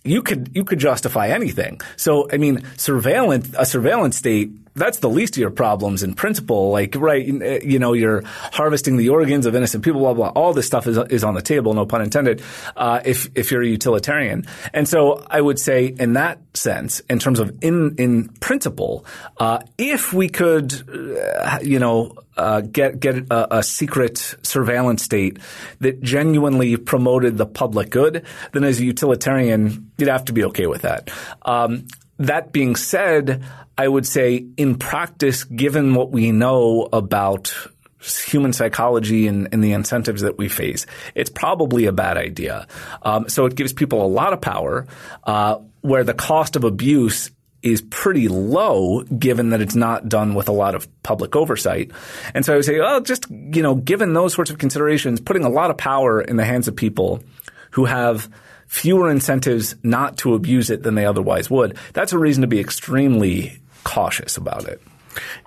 [0.04, 1.82] you could you could justify anything.
[1.97, 6.69] So I mean, surveillance a surveillance state that's the least of your problems in principle.
[6.69, 10.29] Like, right, you know, you're harvesting the organs of innocent people, blah, blah.
[10.29, 12.41] All this stuff is, is on the table, no pun intended,
[12.75, 14.45] uh, if, if you're a utilitarian.
[14.73, 19.05] And so I would say in that sense, in terms of in, in principle,
[19.38, 20.73] uh, if we could,
[21.41, 25.39] uh, you know, uh, get get a, a, secret surveillance state
[25.79, 30.67] that genuinely promoted the public good, then as a utilitarian, you'd have to be okay
[30.67, 31.09] with that.
[31.43, 33.43] Um, that being said,
[33.78, 37.54] I would say in practice, given what we know about
[38.01, 42.67] human psychology and, and, the incentives that we face, it's probably a bad idea.
[43.01, 44.86] Um, so it gives people a lot of power,
[45.23, 47.32] uh, where the cost of abuse
[47.63, 51.91] is pretty low given that it's not done with a lot of public oversight.
[52.36, 55.43] And so I would say, well, just, you know, given those sorts of considerations, putting
[55.43, 57.23] a lot of power in the hands of people
[57.71, 58.30] who have
[58.67, 62.60] fewer incentives not to abuse it than they otherwise would, that's a reason to be
[62.60, 64.82] extremely cautious about it.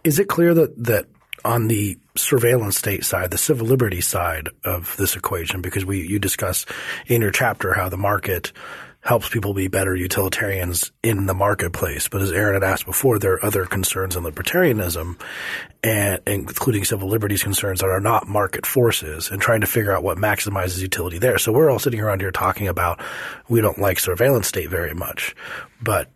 [0.05, 1.07] Is it clear that that
[1.45, 6.19] on the surveillance state side, the civil liberty side of this equation, because we you
[6.19, 6.67] discuss
[7.07, 8.53] in your chapter how the market
[9.01, 12.09] helps people be better utilitarians in the marketplace.
[12.09, 15.21] But as Aaron had asked before, there are other concerns in libertarianism,
[15.83, 20.03] and including civil liberties concerns that are not market forces, and trying to figure out
[20.03, 21.39] what maximizes utility there.
[21.39, 23.01] So we're all sitting around here talking about
[23.49, 25.35] we don't like surveillance state very much,
[25.81, 26.11] but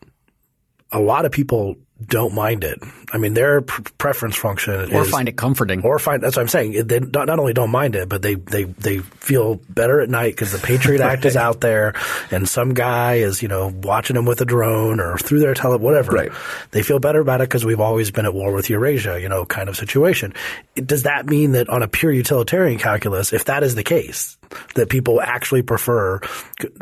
[0.91, 2.83] a lot of people don't mind it.
[3.13, 6.49] I mean, their preference function or is, find it comforting, or find that's what I'm
[6.49, 6.87] saying.
[6.87, 10.35] They not, not only don't mind it, but they they they feel better at night
[10.35, 11.95] because the Patriot Act is out there,
[12.31, 15.79] and some guy is you know watching them with a drone or through their tele
[15.79, 16.13] whatever.
[16.13, 16.33] Right.
[16.71, 19.45] They feel better about it because we've always been at war with Eurasia, you know,
[19.45, 20.35] kind of situation.
[20.75, 24.39] Does that mean that on a pure utilitarian calculus, if that is the case,
[24.75, 26.21] that people actually prefer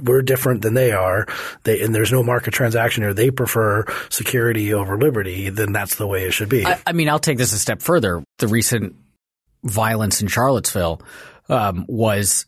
[0.02, 1.26] we're different than they are,
[1.64, 6.06] they, and there's no market transaction here, they prefer security over liberty, then that's the
[6.06, 6.66] way it should be.
[6.66, 8.22] I, I mean, I'll take this a step further.
[8.38, 8.96] The recent
[9.62, 11.02] violence in Charlottesville
[11.48, 12.46] um, was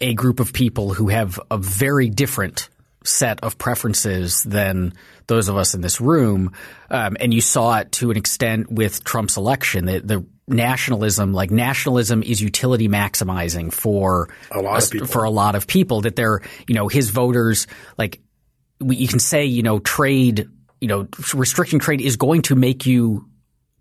[0.00, 2.68] a group of people who have a very different
[3.04, 4.92] set of preferences than
[5.26, 6.52] those of us in this room.
[6.90, 9.86] Um, and you saw it to an extent with Trump's election.
[9.86, 15.06] The, the nationalism, like nationalism is utility maximizing for a lot of people.
[15.06, 17.66] for a lot of people that they're, you know, his voters,
[17.98, 18.20] like
[18.80, 20.48] we, you can say, you know, trade,
[20.80, 23.28] you know, restricting trade is going to make you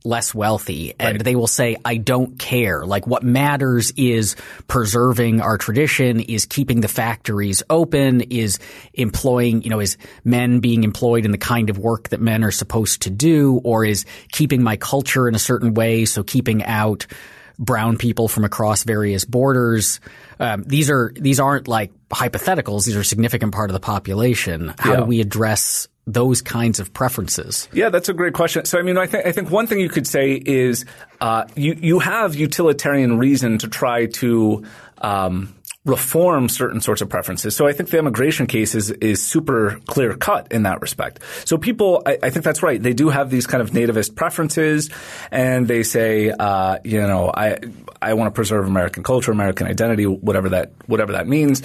[0.03, 1.23] less wealthy and Right.
[1.23, 4.35] they will say i don't care like what matters is
[4.67, 8.57] preserving our tradition is keeping the factories open is
[8.95, 12.49] employing you know is men being employed in the kind of work that men are
[12.51, 17.05] supposed to do or is keeping my culture in a certain way so keeping out
[17.59, 19.99] brown people from across various borders
[20.39, 24.73] um, these are these aren't like hypotheticals these are a significant part of the population
[24.79, 24.97] how Yeah.
[25.01, 28.65] do we address those kinds of preferences Yeah, that's a great question.
[28.65, 30.85] So, I mean, I think I think one thing you could say is
[31.19, 34.63] uh, you you have utilitarian reason to try to
[34.99, 35.53] um,
[35.85, 37.55] reform certain sorts of preferences.
[37.55, 41.19] So, I think the immigration case is is super clear cut in that respect.
[41.45, 42.81] So, people, I, I think that's right.
[42.81, 44.89] They do have these kind of nativist preferences,
[45.31, 47.57] and they say, uh, you know, I
[48.01, 51.61] I want to preserve American culture, American identity, whatever that whatever that means.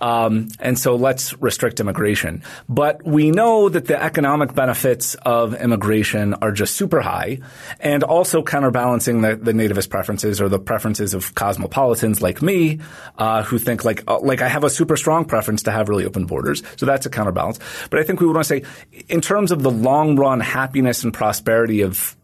[0.00, 2.42] Um, and so let's restrict immigration.
[2.68, 7.40] But we know that the economic benefits of immigration are just super high
[7.80, 12.80] and also counterbalancing the, the nativist preferences or the preferences of cosmopolitans like me,
[13.16, 16.04] uh, who think like, uh, like I have a super strong preference to have really
[16.04, 16.62] open borders.
[16.76, 17.58] So that's a counterbalance.
[17.90, 18.64] But I think we would want to say
[19.08, 22.16] in terms of the long run happiness and prosperity of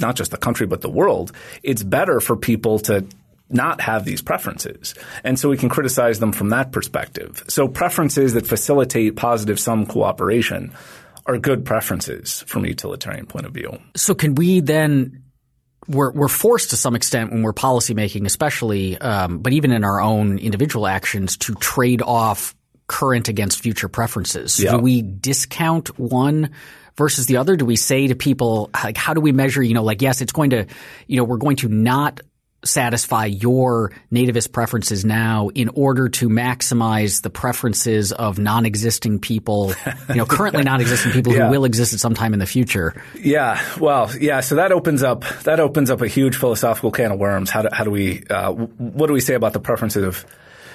[0.00, 3.06] not just the country but the world, it's better for people to
[3.50, 4.94] not have these preferences.
[5.24, 7.42] And so we can criticize them from that perspective.
[7.48, 10.72] So preferences that facilitate positive sum cooperation
[11.26, 13.78] are good preferences from a utilitarian point of view.
[13.96, 15.22] So can we then
[15.88, 20.00] we're we're forced to some extent when we're policymaking, especially, um, but even in our
[20.00, 22.54] own individual actions, to trade off
[22.86, 24.58] current against future preferences.
[24.58, 24.72] Yeah.
[24.72, 26.50] Do we discount one
[26.96, 27.56] versus the other?
[27.56, 29.62] Do we say to people like, how do we measure?
[29.62, 30.66] You know, like yes, it's going to,
[31.06, 32.20] you know, we're going to not
[32.64, 39.72] satisfy your nativist preferences now in order to maximize the preferences of non-existing people,
[40.08, 41.46] you know, currently non-existing people Yeah.
[41.46, 43.00] who will exist at some time in the future.
[43.18, 44.40] Yeah, well, yeah.
[44.40, 47.48] So that opens up that opens up a huge philosophical can of worms.
[47.50, 50.26] How do, how do we uh, what do we say about the preferences of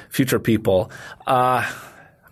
[0.09, 0.89] future people?
[1.27, 1.69] Uh,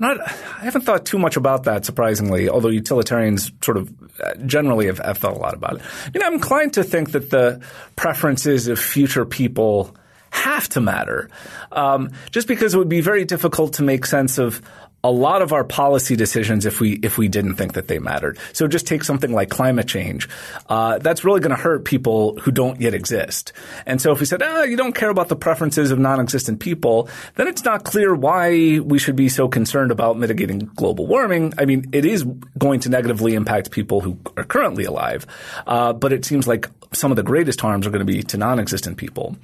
[0.01, 2.49] not, I haven't thought too much about that, surprisingly.
[2.49, 5.81] Although utilitarians sort of uh, generally have, have thought a lot about it.
[6.13, 7.61] You know, I'm inclined to think that the
[7.95, 9.95] preferences of future people
[10.31, 11.29] have to matter,
[11.71, 14.61] um, just because it would be very difficult to make sense of
[15.03, 18.37] a lot of our policy decisions if we if we didn't think that they mattered.
[18.53, 20.29] So just take something like climate change.
[20.69, 23.53] Uh, that's really going to hurt people who don't yet exist.
[23.85, 27.09] And so if we said, ah, you don't care about the preferences of non-existent people,
[27.35, 31.53] then it's not clear why we should be so concerned about mitigating global warming.
[31.57, 32.23] I mean, it is
[32.57, 35.25] going to negatively impact people who are currently alive,
[35.65, 38.37] uh, but it seems like some of the greatest harms are going to be to
[38.37, 39.35] non-existent people.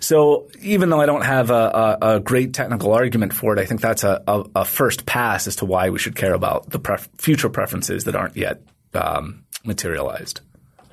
[0.00, 3.66] So even though I don't have a, a, a great technical argument for it, I
[3.66, 6.78] think that's a, a, a first pass as to why we should care about the
[6.78, 8.60] pref- future preferences that aren't yet
[8.94, 10.40] um, materialized.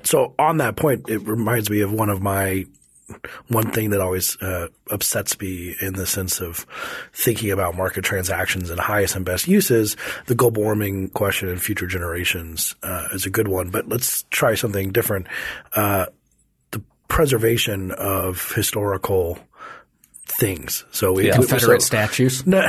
[0.04, 2.66] So on that point, it reminds me of one of my
[3.48, 6.66] one thing that always uh, upsets me in the sense of
[7.12, 9.96] thinking about market transactions and highest and best uses.
[10.26, 14.54] The global warming question and future generations uh, is a good one, but let's try
[14.54, 15.26] something different.
[15.74, 16.06] Uh,
[16.70, 19.38] the preservation of historical
[20.24, 20.84] things.
[20.92, 21.34] So we, Yeah.
[21.34, 22.46] Confederate so- statues.
[22.46, 22.66] no,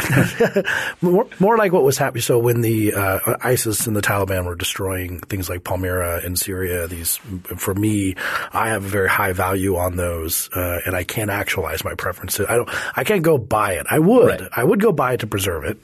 [1.02, 2.22] more, more like what was happening.
[2.22, 6.88] So when the uh, ISIS and the Taliban were destroying things like Palmyra in Syria,
[6.88, 7.18] these
[7.56, 8.16] for me,
[8.52, 12.46] I have a very high value on those, uh, and I can't actualize my preferences.
[12.50, 12.70] I don't.
[12.98, 13.86] I can't go buy it.
[13.89, 14.42] I would.
[14.42, 14.50] Right.
[14.56, 15.78] I would go buy it to preserve it,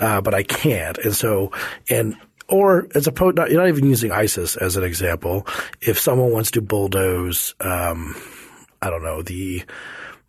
[0.00, 0.98] uh, but I can't.
[0.98, 1.52] And so
[1.88, 2.16] and.
[2.48, 5.46] Or as opposed, not, you're not even using ISIS as an example.
[5.80, 8.14] If someone wants to bulldoze, um,
[8.82, 9.62] I don't know the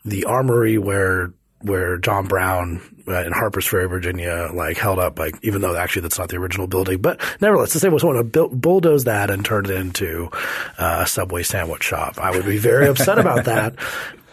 [0.06, 5.36] the armory where where John Brown uh, in Harper's Ferry, Virginia, like held up, like
[5.44, 8.24] even though actually that's not the original building, but nevertheless, to say was someone to
[8.24, 10.30] build, bulldoze that and turn it into
[10.78, 13.76] uh, a Subway sandwich shop, I would be very upset about that.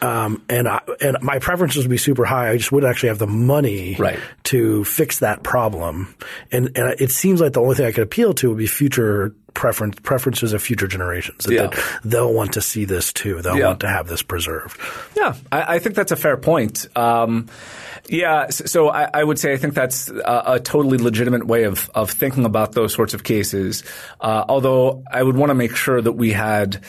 [0.02, 2.50] Um, and I, and my preferences would be super high.
[2.50, 4.18] I just wouldn't actually have the money Right.
[4.44, 6.14] to fix that problem.
[6.50, 9.34] And and it seems like the only thing I could appeal to would be future
[9.52, 11.44] preference preferences of future generations.
[11.44, 11.82] That Yeah.
[12.04, 13.42] they'll want to see this too.
[13.42, 13.66] They'll Yeah.
[13.66, 14.80] want to have this preserved.
[15.16, 16.86] Yeah, I, I think that's a fair point.
[16.96, 17.46] Um,
[18.08, 21.90] yeah, so I, I would say I think that's a, a totally legitimate way of
[21.94, 23.82] of thinking about those sorts of cases.
[24.20, 26.80] Uh, although I would want to make sure that we had.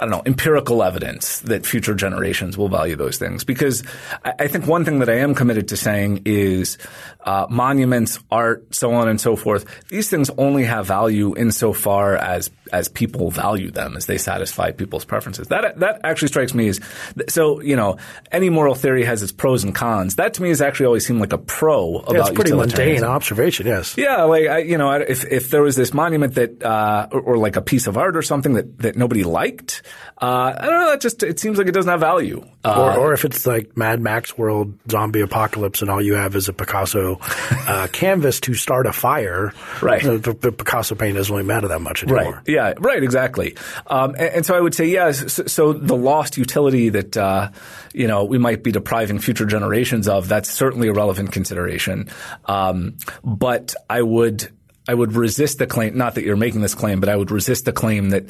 [0.00, 3.44] I don't know, empirical evidence that future generations will value those things.
[3.44, 3.82] Because
[4.24, 6.78] I, think one thing that I am committed to saying is
[7.20, 9.66] uh, monuments, art, so on and so forth.
[9.88, 15.04] These things only have value insofar as as people value them, as they satisfy people's
[15.04, 15.48] preferences.
[15.48, 16.80] That that actually strikes me as
[17.28, 17.60] so.
[17.60, 17.96] You know,
[18.32, 20.16] any moral theory has its pros and cons.
[20.16, 23.04] That to me has actually always seemed like a pro about Yeah, it's pretty mundane
[23.04, 23.66] observation.
[23.66, 23.96] Yes.
[23.96, 27.36] Yeah, like I, you know, if if there was this monument that, uh, or, or
[27.38, 29.82] like a piece of art or something that that nobody liked,
[30.20, 30.90] uh, I don't know.
[30.90, 32.44] That just it seems like it doesn't have value.
[32.64, 36.34] Uh, Or, or if it's like Mad Max world zombie apocalypse and all you have
[36.36, 40.02] is a Picasso uh, canvas to start a fire, Right.
[40.02, 42.34] The, the, the Picasso paint doesn't really matter that much anymore.
[42.34, 42.42] Right.
[42.46, 42.59] Yeah.
[42.78, 43.02] Right.
[43.02, 43.56] Exactly.
[43.86, 45.12] Um, and, and so I would say, yeah.
[45.12, 47.50] So, so the lost utility that uh,
[47.92, 52.08] you know we might be depriving future generations of that's certainly a relevant consideration.
[52.46, 54.50] Um, but I would.
[54.88, 57.64] I would resist the claim, not that you're making this claim, but I would resist
[57.64, 58.24] the claim that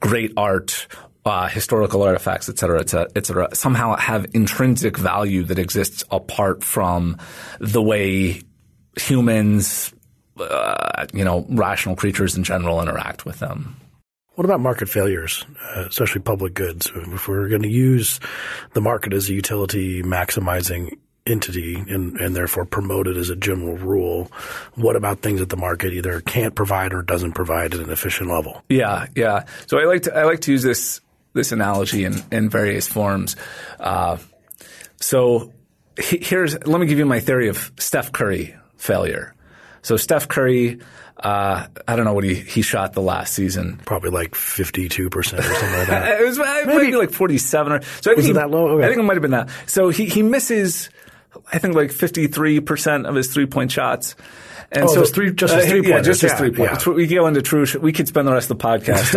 [0.00, 0.86] great art,
[1.26, 6.04] uh, historical artifacts, et cetera, et cetera, et cetera, somehow have intrinsic value that exists
[6.10, 7.18] apart from
[7.60, 8.40] the way
[8.98, 9.92] humans,
[10.38, 13.76] uh, you know, rational creatures in general interact with them.
[14.34, 16.90] What about market failures, uh, especially public goods?
[16.94, 18.20] If we're going to use
[18.74, 23.76] the market as a utility maximizing entity and, and therefore promote it as a general
[23.76, 24.30] rule,
[24.74, 28.28] what about things that the market either can't provide or doesn't provide at an efficient
[28.28, 28.62] level?
[28.68, 29.44] Yeah, yeah.
[29.66, 31.00] So I like to I like to use this
[31.32, 33.36] this analogy in in various forms.
[33.80, 34.18] Uh,
[35.00, 35.52] so
[35.98, 39.34] here's let me give you my theory of Steph Curry failure.
[39.86, 40.80] So Steph Curry,
[41.16, 43.78] uh, I don't know what he he shot the last season.
[43.84, 46.20] Probably like 52% or something like that.
[46.20, 47.86] It was it might be like 47 or so.
[47.86, 48.66] I think Was he- that low?
[48.70, 48.84] Okay.
[48.84, 49.48] I think it might have been that.
[49.66, 50.90] So he he misses,
[51.52, 54.14] I think like 53 percent of his three point shots.
[54.72, 56.06] And Oh, so three- just his uh, Yeah, three-pointers.
[56.06, 56.84] just his Yeah, three pointers.
[56.86, 56.92] yeah.
[56.92, 57.66] We go into true.
[57.80, 59.14] We could spend the rest of the podcast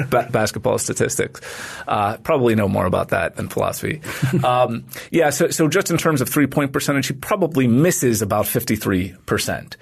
[0.00, 1.42] on ba- basketball statistics.
[1.86, 4.00] Uh, probably know more about that than philosophy.
[4.42, 5.28] um, yeah.
[5.30, 9.76] So so just in terms of three point percentage, he probably misses about 53 percent.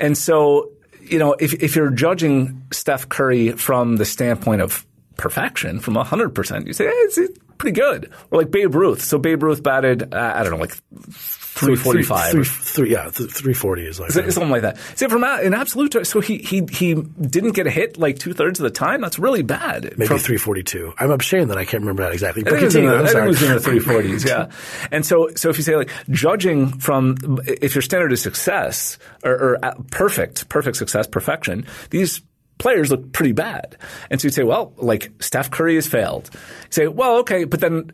[0.00, 0.70] And so
[1.02, 4.86] you know, if if you're judging Steph Curry from the standpoint of
[5.18, 8.10] perfection, from 100%, you say, hey, it's, it's pretty good.
[8.30, 9.02] Or like Babe Ruth.
[9.02, 10.74] So Babe Ruth batted, uh, I don't know, like
[11.10, 12.46] 345.
[12.46, 14.78] Three, yeah, th- 340 is like so- something like that.
[14.96, 18.60] So from an absolute, so he he he didn't get a hit like two thirds
[18.60, 19.00] of the time.
[19.00, 19.82] That's really bad.
[19.96, 20.94] maybe From- 342.
[20.98, 22.44] I'm ashamed that I can't remember that exactly.
[22.44, 22.90] But think, it was in continue.
[22.90, 23.28] the, I'm I think it sorry.
[23.28, 24.50] was in the three forties, yeah.
[24.92, 29.32] And so, so if you say like judging from if your standard is success or,
[29.32, 32.20] or uh, perfect, perfect success, perfection, these
[32.58, 33.76] players look pretty bad.
[34.10, 36.30] And so you'd say, well, like Steph Curry has failed.
[36.32, 36.40] You
[36.70, 37.92] say, well, okay, but then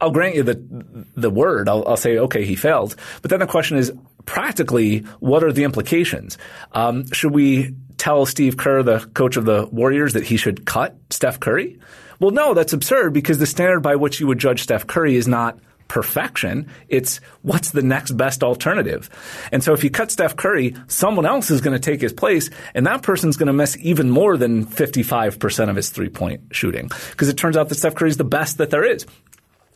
[0.00, 1.68] I'll grant you the the word.
[1.68, 2.96] I'll, I'll say, okay, he failed.
[3.22, 3.92] But then the question is,
[4.26, 6.38] practically, what are the implications?
[6.72, 10.96] Um, should we tell Steve Kerr, the coach of the Warriors, that he should cut
[11.10, 11.78] Steph Curry?
[12.18, 15.28] Well, no, that's absurd because the standard by which you would judge Steph Curry is
[15.28, 15.58] not
[15.92, 16.66] perfection.
[16.88, 19.10] It's what's the next best alternative.
[19.52, 22.48] And so if you cut Steph Curry, someone else is going to take his place,
[22.74, 26.90] and that person's going to miss even more than 55% of his three point shooting
[27.10, 29.04] because it turns out that Steph Curry is the best that there is.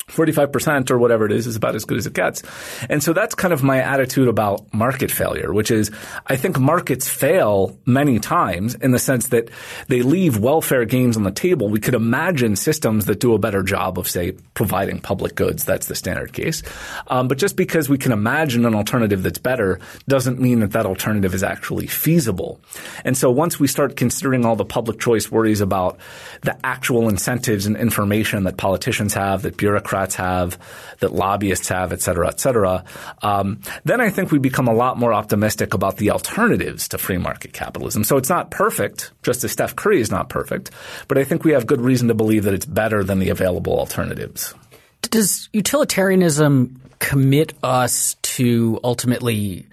[0.09, 2.43] 45% or whatever it is is about as good as it gets.
[2.89, 5.91] And so that's kind of my attitude about market failure, which is
[6.29, 9.51] I think markets fail many times in the sense that
[9.89, 11.69] they leave welfare gains on the table.
[11.69, 15.65] We could imagine systems that do a better job of, say, providing public goods.
[15.65, 16.63] That's the standard case.
[17.09, 20.87] Um, but just because we can imagine an alternative that's better doesn't mean that that
[20.87, 22.61] alternative is actually feasible.
[23.05, 25.99] And so once we start considering all the public choice worries about
[26.43, 30.59] the actual incentives and information that politicians have, that bureaucrats have,
[31.01, 32.85] that lobbyists have, et cetera, et cetera,
[33.23, 37.19] um, then I think we become a lot more optimistic about the alternatives to free
[37.19, 38.05] market capitalism.
[38.05, 40.71] So it's not perfect, just as Steph Curry is not perfect,
[41.09, 43.79] but I think we have good reason to believe that it's better than the available
[43.79, 44.55] alternatives.
[45.03, 49.67] Does utilitarianism commit us to ultimately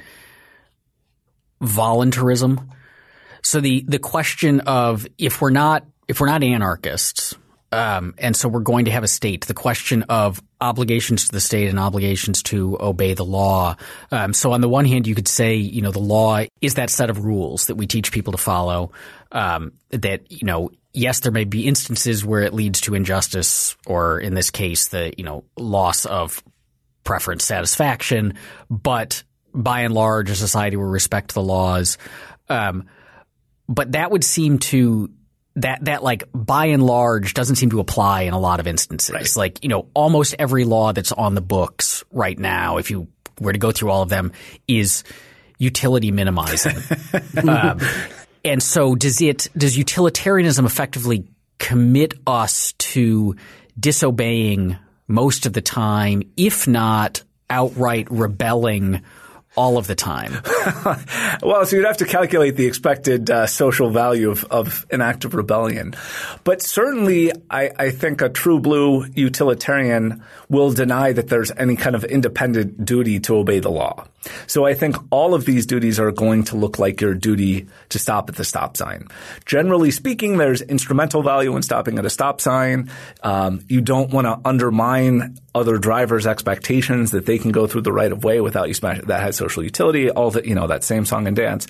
[1.62, 2.70] voluntarism?
[3.42, 7.36] So the the question of if we're not if we're not anarchists,
[7.74, 11.42] um, and so we're going to have a state, the question of obligations to the
[11.42, 13.76] state and obligations to obey the law.
[14.12, 16.92] Um, so on the one hand, you could say, you know, the law is that
[16.92, 18.92] set of rules that we teach people to follow.
[19.32, 24.20] Um, that you know, yes, there may be instances where it leads to injustice, or
[24.20, 26.44] in this case, the you know loss of
[27.04, 28.36] preference satisfaction,
[28.70, 31.98] but by and large, a society will respect the laws.
[32.50, 32.86] Um,
[33.68, 35.10] but that would seem to
[35.56, 39.38] that that like by and large doesn't seem to apply in a lot of instances.
[39.38, 43.08] Like you know, almost every law that's on the books right now, if you
[43.40, 44.32] were to go through all of them,
[44.68, 45.04] is
[45.58, 46.78] utility minimizing.
[47.48, 47.80] um,
[48.44, 51.26] and so, does it does utilitarianism effectively
[51.60, 53.36] commit us to
[53.80, 54.78] disobeying
[55.08, 59.02] most of the time, if not outright rebelling
[59.56, 60.34] all of the time.
[61.44, 65.26] well, so you'd have to calculate the expected uh, social value of, of, an act
[65.26, 65.94] of rebellion.
[66.44, 71.96] But certainly, I, I, think a true blue utilitarian will deny that there's any kind
[71.96, 74.06] of independent duty to obey the law.
[74.48, 78.00] So I think all of these duties are going to look like your duty to
[78.00, 79.08] stop at the stop sign.
[79.46, 82.90] Generally speaking, there's instrumental value in stopping at a stop sign.
[83.22, 87.92] Um, you don't want to undermine other drivers' expectations that they can go through the
[87.92, 90.84] right of way without you smash that has social utility, all that you know, that
[90.84, 91.68] same song and dance.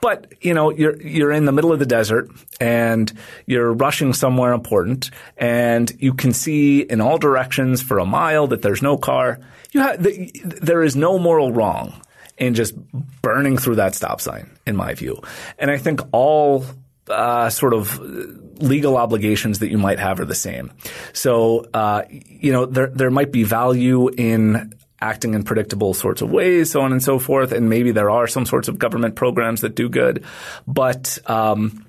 [0.00, 2.30] But, you know, you're you're in the middle of the desert
[2.60, 3.12] and
[3.46, 8.62] you're rushing somewhere important and you can see in all directions for a mile that
[8.62, 9.38] there's no car.
[9.72, 12.00] You have, the, there is no moral wrong
[12.38, 12.74] in just
[13.22, 15.22] burning through that stop sign, in my view.
[15.58, 16.64] And I think all
[17.08, 17.98] uh, sort of
[18.60, 20.72] legal obligations that you might have are the same.
[21.12, 26.30] So, uh, you know, there there might be value in acting in predictable sorts of
[26.30, 29.62] ways, so on and so forth, and maybe there are some sorts of government programs
[29.62, 30.24] that do good,
[30.66, 31.86] but um,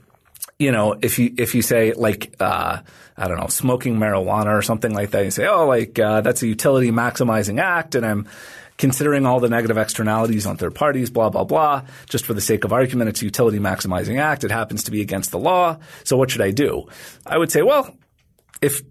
[0.61, 2.79] you know, if you if you say like uh,
[3.17, 6.43] I don't know, smoking marijuana or something like that, you say, oh, like uh, that's
[6.43, 8.27] a utility maximizing act, and I'm
[8.77, 11.83] considering all the negative externalities on third parties, blah, blah, blah.
[12.07, 14.43] Just for the sake of argument, it's a utility maximizing act.
[14.43, 15.77] It happens to be against the law.
[16.03, 16.87] So what should I do?
[17.25, 17.95] I would say, well,
[18.61, 18.81] if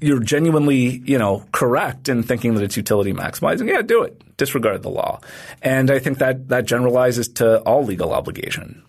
[0.00, 4.36] you're genuinely, you know, correct in thinking that it's utility maximizing, yeah, do it.
[4.36, 5.20] Disregard the law.
[5.62, 8.82] And I think that that generalizes to all legal obligation.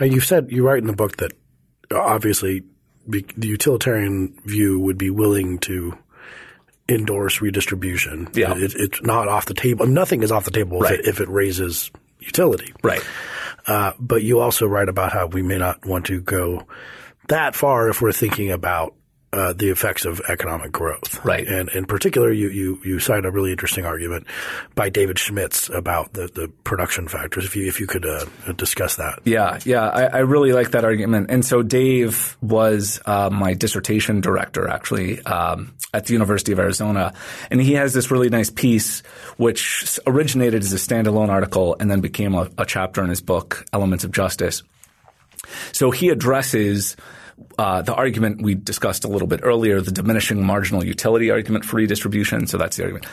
[0.00, 1.32] Now, you said you write in the book that
[1.92, 2.62] obviously
[3.06, 5.96] the utilitarian view would be willing to
[6.88, 8.28] endorse redistribution.
[8.34, 8.54] Yeah.
[8.56, 9.86] It, it's not off the table.
[9.86, 10.94] Nothing is off the table right.
[10.94, 12.72] if, it, if, it, raises utility.
[12.82, 13.02] Right.
[13.66, 16.66] Uh, but you also write about how we may not want to go
[17.28, 18.94] that far if we're thinking about
[19.32, 21.22] uh, the effects of economic growth.
[21.24, 21.46] Right.
[21.46, 24.26] And in particular, you, you, you cite a really interesting argument
[24.74, 27.44] by David Schmidtz about the, the production factors.
[27.44, 28.24] If you, if you could uh,
[28.56, 29.20] discuss that.
[29.24, 29.88] Yeah, yeah.
[29.88, 31.30] I, I, really like that argument.
[31.30, 37.12] And so Dave was uh, my dissertation director actually um, at the University of Arizona.
[37.50, 39.00] And he has this really nice piece
[39.36, 43.66] which originated as a standalone article and then became a, a chapter in his book,
[43.74, 44.62] Elements of Justice.
[45.72, 46.96] So he addresses–
[47.58, 51.76] uh, the argument we discussed a little bit earlier, the diminishing marginal utility argument for
[51.76, 52.46] redistribution.
[52.46, 53.06] So that's the argument.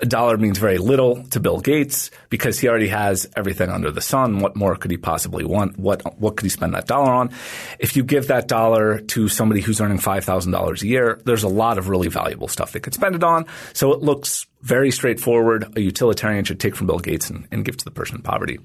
[0.00, 4.00] A dollar means very little to Bill Gates because he already has everything under the
[4.00, 4.40] sun.
[4.40, 5.78] What more could he possibly want?
[5.78, 7.30] What what could he spend that dollar on?
[7.78, 11.42] If you give that dollar to somebody who's earning five thousand dollars a year, there's
[11.42, 13.44] a lot of really valuable stuff they could spend it on.
[13.74, 15.76] So it looks very straightforward.
[15.76, 18.58] A utilitarian should take from Bill Gates and, and give to the person in poverty.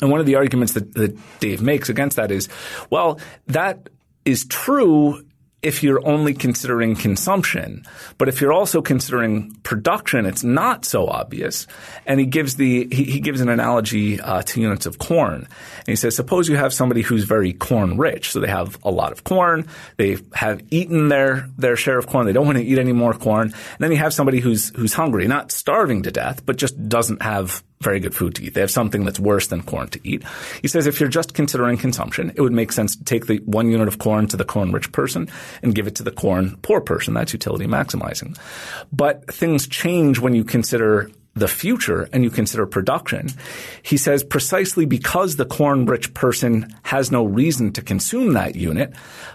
[0.00, 2.48] And one of the arguments that, that Dave makes against that is,
[2.90, 3.88] well, that
[4.24, 5.24] is true
[5.64, 7.84] if you're only considering consumption.
[8.18, 11.66] But if you're also considering production, it's not so obvious.
[12.04, 15.48] And he gives the he, he gives an analogy uh, to units of corn.
[15.78, 18.90] And he says, suppose you have somebody who's very corn rich, so they have a
[18.90, 19.66] lot of corn,
[19.96, 23.14] they have eaten their their share of corn, they don't want to eat any more
[23.14, 23.48] corn.
[23.48, 27.22] And then you have somebody who's who's hungry, not starving to death, but just doesn't
[27.22, 28.54] have very good food to eat.
[28.54, 30.24] They have something that's worse than corn to eat.
[30.62, 33.70] He says if you're just considering consumption, it would make sense to take the one
[33.70, 35.28] unit of corn to the corn rich person
[35.62, 37.14] and give it to the corn poor person.
[37.14, 38.36] That's utility maximizing.
[38.92, 43.28] But things change when you consider the future and you consider production,
[43.82, 48.92] he says precisely because the corn rich person has no reason to consume that unit,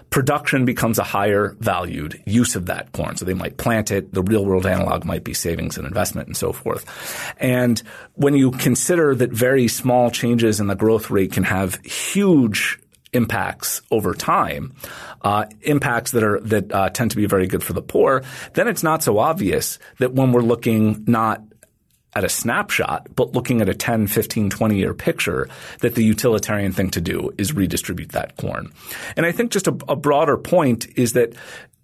[0.08, 3.16] production becomes a higher valued use of that corn.
[3.16, 4.12] So they might plant it.
[4.12, 6.86] The real world analog might be savings and investment and so forth.
[7.38, 7.82] And
[8.14, 12.78] when you consider that very small changes in the growth rate can have huge
[13.12, 14.74] impacts over time,
[15.22, 18.22] uh, impacts that are that uh, tend to be very good for the poor,
[18.54, 21.42] then it's not so obvious that when we're looking not
[22.14, 25.48] at a snapshot, but looking at a 10, 15, 20 year picture,
[25.80, 28.72] that the utilitarian thing to do is redistribute that corn.
[29.16, 31.34] And I think just a, a broader point is that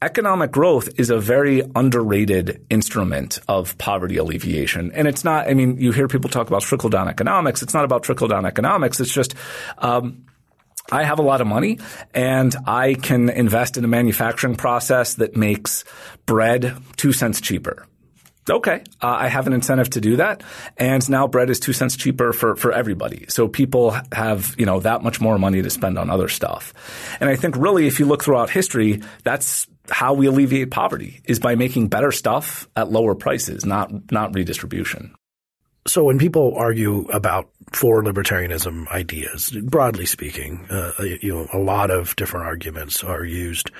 [0.03, 4.93] economic growth is a very underrated instrument of poverty alleviation.
[4.93, 7.63] And it's not, I mean, you hear people talk about trickle down economics.
[7.63, 9.01] It's not about trickle down economics.
[9.01, 9.35] It's just,
[9.79, 10.27] um,
[10.91, 11.79] I have a lot of money
[12.15, 15.85] and I can invest in a manufacturing process that makes
[16.27, 17.87] bread two cents cheaper
[18.51, 20.43] okay, uh, I have an incentive to do that.
[20.77, 23.27] And now bread is two cents cheaper for, for everybody.
[23.29, 26.73] So people have, you know, that much more money to spend on other stuff.
[27.21, 31.39] And I think really if you look throughout history, that's how we alleviate poverty is
[31.39, 35.15] by making better stuff at lower prices, not, not redistribution.
[35.87, 41.91] So when people argue about for libertarianism ideas, broadly speaking, uh, you know, a lot
[41.91, 43.71] of different arguments are used.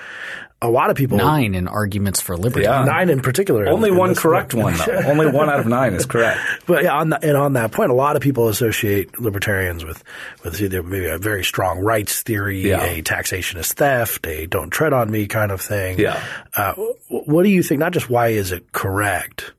[0.59, 2.63] A lot of people nine in arguments for liberty.
[2.63, 2.83] Yeah.
[2.83, 3.67] nine in particular.
[3.67, 4.63] Only in one correct book.
[4.63, 5.01] one, though.
[5.05, 6.39] Only one out of nine is correct.
[6.65, 10.03] But yeah, on the, and on that point, a lot of people associate libertarians with
[10.43, 12.81] with either maybe a very strong rights theory, Yeah.
[12.83, 15.99] a taxation is theft, a don't tread on me kind of thing.
[15.99, 16.19] Yeah.
[16.55, 16.73] Uh,
[17.09, 17.77] what do you think?
[17.79, 19.53] Not just why is it correct,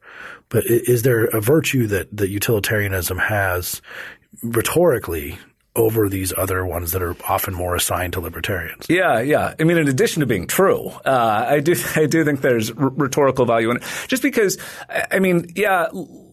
[0.48, 3.80] but is there a virtue that that utilitarianism has
[4.42, 5.38] rhetorically
[5.76, 8.86] over these other ones that are often more assigned to libertarians?
[8.88, 9.54] Yeah, yeah.
[9.60, 12.88] I mean, in addition to being true, uh, I do I do think there's r-
[12.88, 13.82] rhetorical value in it.
[14.08, 14.58] Just because,
[14.88, 15.86] I I mean, yeah,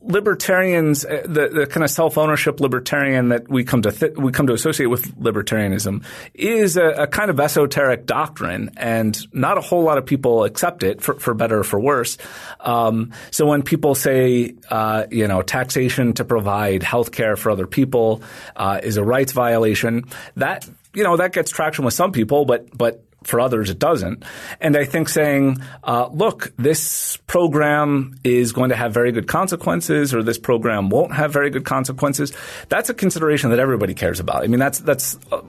[0.05, 4.31] libertarians, uh, the, the kind of self ownership libertarian that we come to th- we
[4.31, 6.03] come to associate with libertarianism
[6.33, 10.83] is a, a kind of esoteric doctrine, and not a whole lot of people accept
[10.83, 12.17] it for, for better or for worse.
[12.59, 17.67] Um, so when people say, uh, you know, taxation to provide health care for other
[17.67, 18.21] people
[18.55, 22.75] uh, is a rights violation, that you know that gets traction with some people, but
[22.75, 24.23] but for others it doesn't.
[24.61, 30.13] And I think saying, uh, look, this program is going to have very good consequences,
[30.13, 32.31] or this program won't have very good consequences.
[32.69, 34.43] That's a consideration that everybody cares about.
[34.43, 35.17] I mean, that's that's.
[35.31, 35.41] Uh,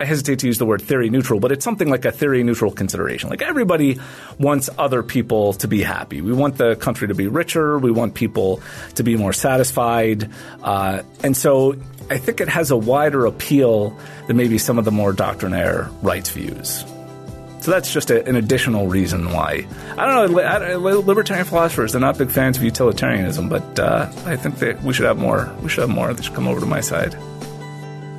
[0.00, 2.72] I hesitate to use the word theory neutral, but it's something like a theory neutral
[2.72, 3.30] consideration.
[3.30, 4.00] Like everybody
[4.36, 6.20] wants other people to be happy.
[6.20, 7.78] We want the country to be richer.
[7.78, 8.60] We want people
[8.96, 10.28] to be more satisfied.
[10.60, 11.76] Uh, and so
[12.10, 13.96] I think it has a wider appeal
[14.26, 16.84] than maybe some of the more doctrinaire rights views.
[17.62, 19.64] So that's just a, an additional reason why.
[19.96, 20.36] I don't know.
[20.36, 24.82] li- I- Libertarian philosophers, they're not big fans of utilitarianism, but uh, I think that
[24.82, 25.54] we should have more.
[25.62, 26.12] We should have more.
[26.12, 27.16] They should come over to my side.